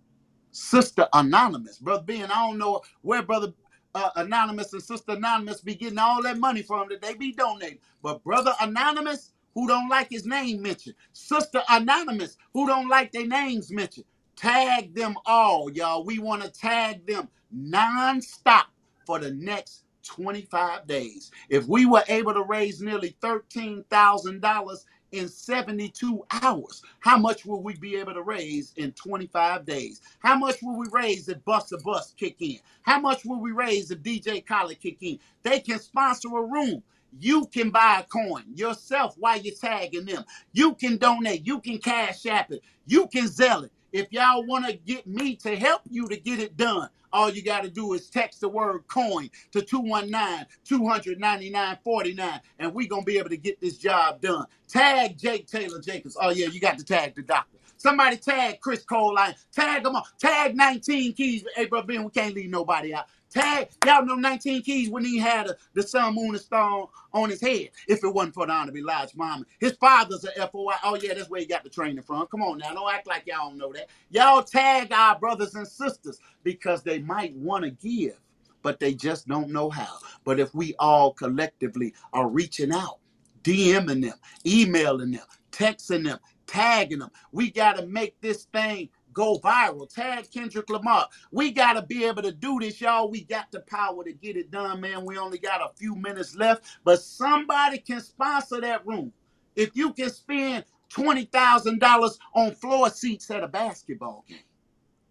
[0.52, 1.78] Sister Anonymous.
[1.78, 3.52] Brother Ben, I don't know where Brother
[3.94, 7.78] uh, Anonymous and Sister Anonymous be getting all that money from that they be donating.
[8.02, 13.26] But Brother Anonymous, who don't like his name mentioned, Sister Anonymous, who don't like their
[13.26, 14.06] names mentioned,
[14.36, 16.04] tag them all, y'all.
[16.04, 18.64] We want to tag them nonstop
[19.06, 21.30] for the next 25 days.
[21.50, 24.78] If we were able to raise nearly $13,000
[25.12, 30.02] in 72 hours, how much will we be able to raise in 25 days?
[30.20, 32.58] How much will we raise if Bus Busta Bus kick in?
[32.82, 35.18] How much will we raise if DJ Khaled kick in?
[35.42, 36.82] They can sponsor a room.
[37.20, 40.24] You can buy a coin yourself while you're tagging them.
[40.52, 41.46] You can donate.
[41.46, 42.62] You can cash app it.
[42.86, 43.72] You can sell it.
[43.92, 47.42] If y'all want to get me to help you to get it done, all you
[47.42, 53.02] got to do is text the word coin to 219 299 49, and we're going
[53.02, 54.46] to be able to get this job done.
[54.68, 56.16] Tag Jake Taylor Jacobs.
[56.20, 57.58] Oh, yeah, you got to tag the doctor.
[57.76, 59.18] Somebody tag Chris Cole.
[59.52, 60.06] Tag them all.
[60.18, 61.44] Tag 19 keys.
[61.56, 63.06] Hey, bro, Ben, we can't leave nobody out.
[63.30, 67.30] Tag, y'all know 19 keys when he had a, the sun, moon, and star on
[67.30, 67.70] his head.
[67.86, 69.46] If it wasn't for the honorable Elijah Muhammad.
[69.60, 70.74] His father's a FOI.
[70.82, 72.26] Oh, yeah, that's where he got the training from.
[72.26, 72.74] Come on now.
[72.74, 73.88] Don't act like y'all don't know that.
[74.10, 78.20] Y'all tag our brothers and sisters because they might want to give,
[78.62, 79.98] but they just don't know how.
[80.24, 82.98] But if we all collectively are reaching out,
[83.44, 88.88] DMing them, emailing them, texting them, tagging them, we got to make this thing
[89.20, 89.92] go viral.
[89.92, 91.06] Tag Kendrick Lamar.
[91.30, 93.10] We got to be able to do this, y'all.
[93.10, 95.04] We got the power to get it done, man.
[95.04, 99.12] We only got a few minutes left, but somebody can sponsor that room.
[99.56, 100.64] If you can spend
[100.94, 104.38] $20,000 on floor seats at a basketball game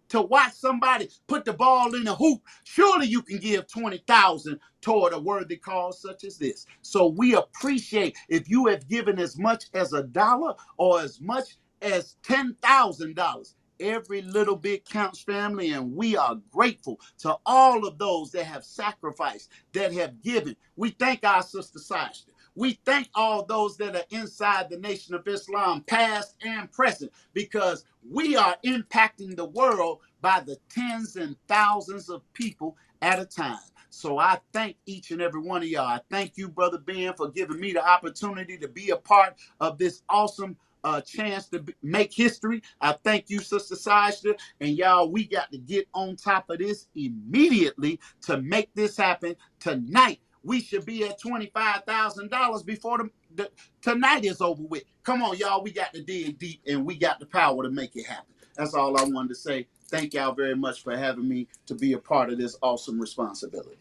[0.08, 5.12] to watch somebody put the ball in a hoop, surely you can give 20,000 toward
[5.12, 6.66] a worthy cause such as this.
[6.82, 11.58] So we appreciate if you have given as much as a dollar or as much
[11.80, 18.32] as $10,000 Every little bit counts, family, and we are grateful to all of those
[18.32, 20.56] that have sacrificed, that have given.
[20.76, 22.26] We thank our sister Sajdah.
[22.56, 27.84] We thank all those that are inside the Nation of Islam, past and present, because
[28.08, 33.58] we are impacting the world by the tens and thousands of people at a time.
[33.90, 35.86] So I thank each and every one of y'all.
[35.86, 39.78] I thank you, Brother Ben, for giving me the opportunity to be a part of
[39.78, 42.62] this awesome a chance to make history.
[42.80, 44.38] I thank you, Sister Sajdah.
[44.60, 49.36] And y'all, we got to get on top of this immediately to make this happen
[49.58, 50.20] tonight.
[50.42, 53.50] We should be at $25,000 before the, the,
[53.82, 54.84] tonight is over with.
[55.02, 55.62] Come on, y'all.
[55.62, 58.32] We got to dig deep and we got the power to make it happen.
[58.56, 59.66] That's all I wanted to say.
[59.88, 63.78] Thank y'all very much for having me to be a part of this awesome responsibility.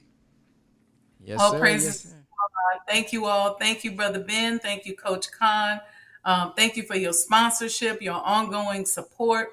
[1.23, 1.59] Yes, all sir.
[1.59, 2.05] praises.
[2.05, 2.15] Yes,
[2.87, 3.55] Thank you all.
[3.55, 4.59] Thank you, Brother Ben.
[4.59, 5.79] Thank you, Coach Khan.
[6.25, 9.49] Um, thank you for your sponsorship, your ongoing support.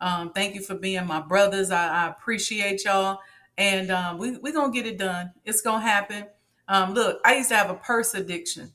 [0.00, 1.70] Um, thank you for being my brothers.
[1.70, 3.20] I, I appreciate y'all.
[3.58, 5.32] And um, we're we going to get it done.
[5.44, 6.26] It's going to happen.
[6.68, 8.72] Um, look, I used to have a purse addiction.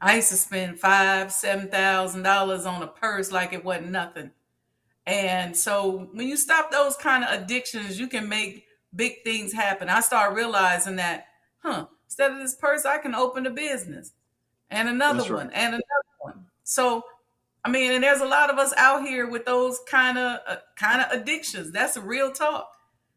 [0.00, 4.32] I used to spend five, seven thousand dollars on a purse like it wasn't nothing.
[5.06, 9.88] And so when you stop those kind of addictions, you can make big things happen.
[9.88, 11.26] I started realizing that,
[11.58, 14.12] huh, instead of this purse, I can open a business
[14.70, 15.82] and another one and another.
[16.72, 17.04] So,
[17.64, 20.56] I mean, and there's a lot of us out here with those kind of uh,
[20.76, 21.70] kind of addictions.
[21.70, 22.72] That's a real talk.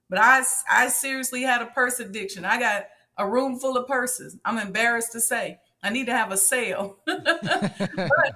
[0.09, 2.43] But I I seriously had a purse addiction.
[2.43, 2.87] I got
[3.17, 4.37] a room full of purses.
[4.43, 5.59] I'm embarrassed to say.
[5.81, 6.97] I need to have a sale.
[7.05, 8.35] but,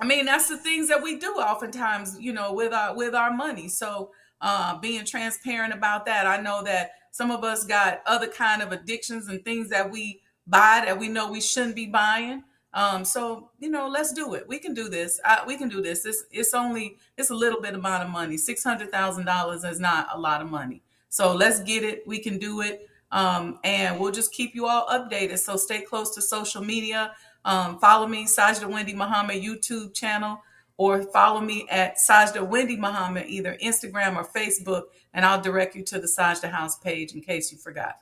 [0.00, 3.32] I mean, that's the things that we do oftentimes, you know, with our with our
[3.32, 3.68] money.
[3.68, 8.60] So, uh, being transparent about that, I know that some of us got other kind
[8.60, 12.42] of addictions and things that we buy that we know we shouldn't be buying.
[12.72, 14.46] Um, so you know, let's do it.
[14.48, 15.20] We can do this.
[15.24, 16.06] I, we can do this.
[16.06, 18.36] It's it's only it's a little bit amount of money.
[18.36, 20.82] Six hundred thousand dollars is not a lot of money.
[21.08, 22.06] So let's get it.
[22.06, 22.88] We can do it.
[23.12, 25.38] Um, and we'll just keep you all updated.
[25.38, 27.12] So stay close to social media.
[27.44, 30.40] Um, follow me, Sajdah Wendy Muhammad YouTube channel,
[30.76, 35.82] or follow me at Sajdah Wendy Muhammad, either Instagram or Facebook, and I'll direct you
[35.84, 37.96] to the Sajdah House page in case you forgot.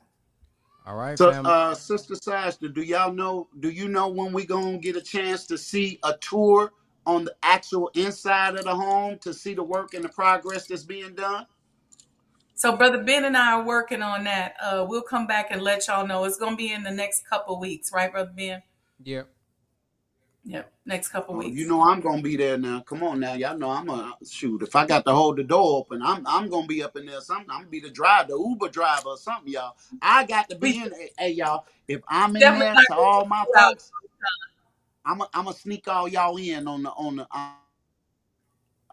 [0.88, 1.50] All right, So, family.
[1.50, 3.48] uh, Sister Sajdah, do y'all know?
[3.60, 6.72] Do you know when we gonna get a chance to see a tour
[7.06, 10.84] on the actual inside of the home to see the work and the progress that's
[10.84, 11.46] being done?
[12.54, 14.54] So, Brother Ben and I are working on that.
[14.62, 16.24] Uh, we'll come back and let y'all know.
[16.24, 18.62] It's going to be in the next couple weeks, right, Brother Ben?
[19.04, 19.28] Yep.
[20.48, 21.58] Yep, next couple Oh, weeks.
[21.60, 22.80] you know I'm gonna be there now.
[22.80, 24.62] Come on now, y'all know I'm a shoot.
[24.62, 27.20] If I got to hold the door open, I'm I'm gonna be up in there.
[27.20, 27.50] Something.
[27.50, 29.76] I'm gonna be the driver, the Uber driver, or something, y'all.
[30.00, 30.90] I got to be in.
[30.90, 31.66] Hey, hey, y'all.
[31.86, 33.92] If I'm in there to all my folks,
[35.04, 37.28] I'm i I'm gonna sneak all y'all in on the on the.
[37.30, 37.50] Uh,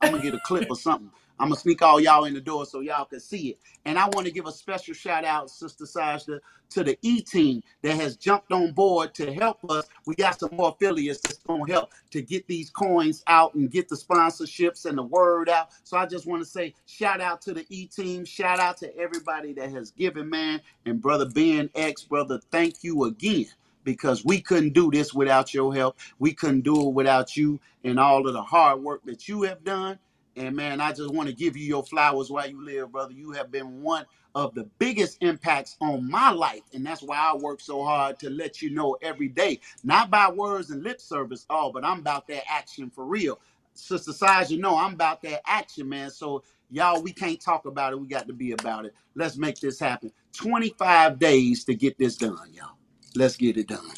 [0.01, 1.09] I'm gonna get a clip or something.
[1.39, 3.59] I'm gonna sneak all y'all in the door so y'all can see it.
[3.85, 6.39] And I want to give a special shout out, Sister Sajdah,
[6.71, 9.85] to the E team that has jumped on board to help us.
[10.05, 13.89] We got some more affiliates that's gonna help to get these coins out and get
[13.89, 15.69] the sponsorships and the word out.
[15.83, 18.95] So I just want to say shout out to the E team, shout out to
[18.97, 20.61] everybody that has given, man.
[20.85, 23.47] And brother Ben X, brother, thank you again
[23.83, 25.97] because we couldn't do this without your help.
[26.19, 29.63] We couldn't do it without you and all of the hard work that you have
[29.63, 29.99] done.
[30.35, 33.13] And man, I just want to give you your flowers while you live, brother.
[33.13, 34.05] You have been one
[34.35, 36.61] of the biggest impacts on my life.
[36.73, 40.29] And that's why I work so hard to let you know every day, not by
[40.29, 43.39] words and lip service, all, but I'm about that action for real.
[43.73, 46.09] Sister Size, you know, I'm about that action, man.
[46.09, 47.99] So, y'all, we can't talk about it.
[47.99, 48.93] We got to be about it.
[49.15, 50.11] Let's make this happen.
[50.33, 52.77] 25 days to get this done, y'all.
[53.15, 53.89] Let's get it done.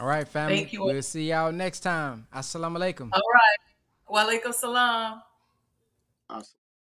[0.00, 0.56] All right, family.
[0.56, 0.84] Thank you.
[0.84, 2.26] We'll see y'all next time.
[2.34, 3.10] Assalamu alaikum.
[3.12, 4.40] All right.
[4.42, 5.22] Walaikum salam.
[6.30, 6.59] Awesome.